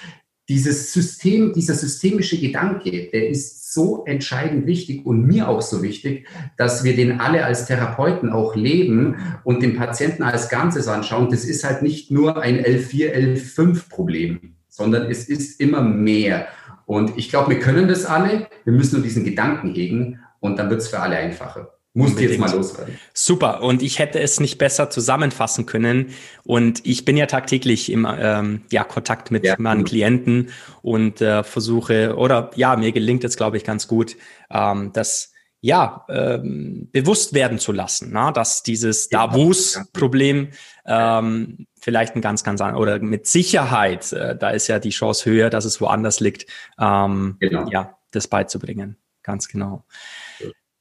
Dieses 0.49 0.93
System, 0.93 1.53
dieser 1.55 1.75
systemische 1.75 2.39
Gedanke, 2.39 3.09
der 3.11 3.29
ist 3.29 3.73
so 3.73 4.05
entscheidend 4.05 4.67
wichtig 4.67 5.05
und 5.05 5.27
mir 5.27 5.49
auch 5.49 5.63
so 5.63 5.83
wichtig, 5.83 6.27
dass 6.57 6.85
wir 6.85 6.95
den 6.95 7.21
alle 7.21 7.45
als 7.45 7.67
Therapeuten 7.67 8.31
auch 8.31 8.55
leben 8.55 9.17
und 9.43 9.63
den 9.63 9.77
Patienten 9.77 10.23
als 10.23 10.49
Ganzes 10.49 10.87
anschauen. 10.87 11.29
Das 11.31 11.45
ist 11.45 11.65
halt 11.65 11.83
nicht 11.83 12.11
nur 12.11 12.41
ein 12.41 12.65
L4, 12.65 13.13
L5 13.13 13.89
Problem, 13.89 14.55
sondern 14.69 15.11
es 15.11 15.29
ist 15.29 15.61
immer 15.61 15.83
mehr. 15.83 16.47
Und 16.87 17.17
ich 17.17 17.31
glaube, 17.31 17.51
wir 17.51 17.61
können 17.61 17.89
das 17.89 18.05
alle. 18.05 18.49
Wir 18.65 18.73
müssen 18.73 18.97
nur 18.97 19.03
diesen 19.05 19.25
Gedanken 19.25 19.75
hegen 19.75 20.21
und 20.41 20.59
dann 20.59 20.71
wird 20.71 20.83
es 20.83 20.89
für 20.89 21.01
alle 21.01 21.17
einfacher. 21.17 21.74
Musst 21.97 22.19
jetzt 22.19 22.41
mal 22.41 22.51
loswerden. 22.51 22.99
Super. 23.13 23.63
Und 23.63 23.81
ich 23.81 24.01
hätte 24.01 24.19
es 24.19 24.41
nicht 24.41 24.59
besser 24.59 24.91
zusammenfassen 24.91 25.65
können. 25.65 26.09
Und 26.43 26.85
ich 26.85 27.05
bin 27.05 27.17
ja 27.17 27.27
tagtäglich 27.27 27.91
im 27.91 28.05
ähm, 28.11 28.63
ja, 28.73 28.83
Kontakt 28.83 29.31
mit 29.31 29.45
ja, 29.45 29.55
meinen 29.59 29.85
Klienten 29.85 30.51
und 30.83 31.21
äh, 31.21 31.45
versuche, 31.45 32.17
oder 32.17 32.51
ja, 32.57 32.75
mir 32.75 32.91
gelingt 32.91 33.23
es, 33.23 33.37
glaube 33.37 33.59
ich, 33.59 33.65
ganz 33.65 33.87
gut, 33.87 34.17
ähm, 34.51 34.91
das 34.93 35.31
ja, 35.61 36.05
ähm, 36.11 36.91
bewusst 36.93 37.33
werden 37.33 37.59
zu 37.59 37.73
lassen, 37.73 38.11
na? 38.13 38.33
dass 38.33 38.63
dieses 38.63 39.09
Davos-Problem 39.09 40.49
ähm, 40.85 41.67
vielleicht 41.81 42.17
ein 42.17 42.21
ganz, 42.21 42.45
ganz 42.45 42.61
oder 42.61 42.99
mit 42.99 43.27
Sicherheit, 43.27 44.13
äh, 44.13 44.37
da 44.37 44.51
ist 44.51 44.67
ja 44.67 44.79
die 44.79 44.91
Chance 44.91 45.31
höher, 45.31 45.49
dass 45.49 45.65
es 45.65 45.81
woanders 45.81 46.21
liegt, 46.21 46.45
ähm, 46.79 47.37
genau. 47.41 47.67
ja, 47.71 47.97
das 48.11 48.29
beizubringen. 48.29 48.99
Ganz 49.23 49.49
genau. 49.49 49.87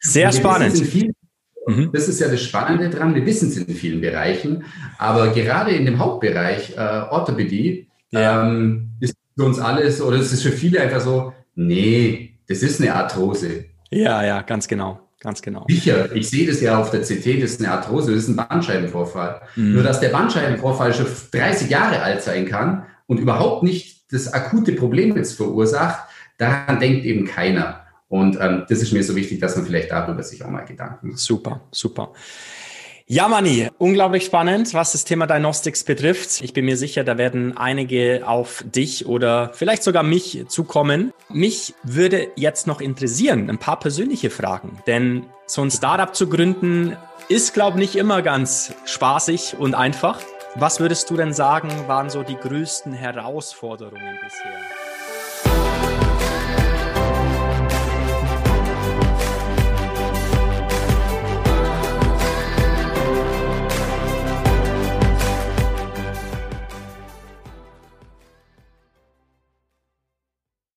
Sehr 0.03 0.31
spannend. 0.33 0.77
Vielen, 0.77 1.15
mhm. 1.65 1.89
das 1.93 2.09
ist 2.09 2.19
ja 2.19 2.27
das 2.27 2.41
Spannende 2.41 2.89
dran. 2.89 3.15
Wir 3.15 3.25
wissen 3.25 3.49
es 3.49 3.57
in 3.57 3.73
vielen 3.73 4.01
Bereichen, 4.01 4.65
aber 4.97 5.29
gerade 5.29 5.71
in 5.71 5.85
dem 5.85 5.97
Hauptbereich 5.97 6.73
äh, 6.75 7.03
Orthopädie 7.09 7.87
ja. 8.11 8.45
ähm, 8.45 8.91
ist 8.99 9.15
für 9.35 9.45
uns 9.45 9.59
alles 9.59 10.01
oder 10.01 10.17
es 10.17 10.33
ist 10.33 10.43
für 10.43 10.51
viele 10.51 10.81
einfach 10.81 10.99
so, 11.01 11.33
nee, 11.55 12.37
das 12.47 12.61
ist 12.61 12.81
eine 12.81 12.93
Arthrose. 12.93 13.65
Ja, 13.89 14.23
ja, 14.23 14.41
ganz 14.41 14.67
genau. 14.67 14.99
Ganz 15.21 15.41
genau. 15.41 15.65
Sicher, 15.69 16.13
ich 16.13 16.29
sehe 16.29 16.45
das 16.45 16.59
ja 16.59 16.77
auf 16.77 16.91
der 16.91 16.99
CT, 16.99 17.41
das 17.41 17.51
ist 17.51 17.61
eine 17.61 17.71
Arthrose, 17.71 18.13
das 18.13 18.23
ist 18.23 18.27
ein 18.27 18.35
Bandscheibenvorfall. 18.35 19.41
Mhm. 19.55 19.75
Nur, 19.75 19.83
dass 19.83 20.01
der 20.01 20.09
Bandscheibenvorfall 20.09 20.93
schon 20.93 21.05
30 21.31 21.69
Jahre 21.69 22.01
alt 22.01 22.21
sein 22.21 22.45
kann 22.45 22.83
und 23.07 23.19
überhaupt 23.19 23.63
nicht 23.63 24.11
das 24.11 24.33
akute 24.33 24.73
Problem 24.73 25.15
jetzt 25.15 25.37
verursacht, 25.37 26.09
daran 26.37 26.81
denkt 26.81 27.05
eben 27.05 27.25
keiner. 27.25 27.82
Und 28.13 28.37
ähm, 28.39 28.63
das 28.69 28.83
ist 28.83 28.93
mir 28.93 29.03
so 29.03 29.15
wichtig, 29.15 29.39
dass 29.39 29.55
man 29.55 29.65
vielleicht 29.65 29.89
darüber 29.89 30.21
sich 30.21 30.45
auch 30.45 30.49
mal 30.51 30.61
Gedanken 30.65 31.07
macht. 31.07 31.17
Super, 31.17 31.61
super. 31.71 32.13
Ja, 33.07 33.27
Mani, 33.27 33.69
unglaublich 33.79 34.23
spannend, 34.23 34.75
was 34.75 34.91
das 34.91 35.03
Thema 35.03 35.25
Diagnostics 35.25 35.83
betrifft. 35.83 36.41
Ich 36.43 36.53
bin 36.53 36.65
mir 36.65 36.77
sicher, 36.77 37.03
da 37.03 37.17
werden 37.17 37.57
einige 37.57 38.21
auf 38.27 38.63
dich 38.67 39.07
oder 39.07 39.49
vielleicht 39.55 39.81
sogar 39.81 40.03
mich 40.03 40.45
zukommen. 40.47 41.11
Mich 41.27 41.73
würde 41.81 42.27
jetzt 42.35 42.67
noch 42.67 42.81
interessieren, 42.81 43.49
ein 43.49 43.57
paar 43.57 43.79
persönliche 43.79 44.29
Fragen, 44.29 44.77
denn 44.85 45.25
so 45.47 45.63
ein 45.63 45.71
Startup 45.71 46.13
zu 46.13 46.29
gründen 46.29 46.95
ist, 47.29 47.55
glaube 47.55 47.79
ich, 47.79 47.93
nicht 47.93 47.95
immer 47.95 48.21
ganz 48.21 48.75
spaßig 48.85 49.55
und 49.57 49.73
einfach. 49.73 50.21
Was 50.53 50.79
würdest 50.79 51.09
du 51.09 51.17
denn 51.17 51.33
sagen, 51.33 51.69
waren 51.87 52.11
so 52.11 52.21
die 52.21 52.37
größten 52.37 52.93
Herausforderungen 52.93 54.19
bisher? 54.23 54.82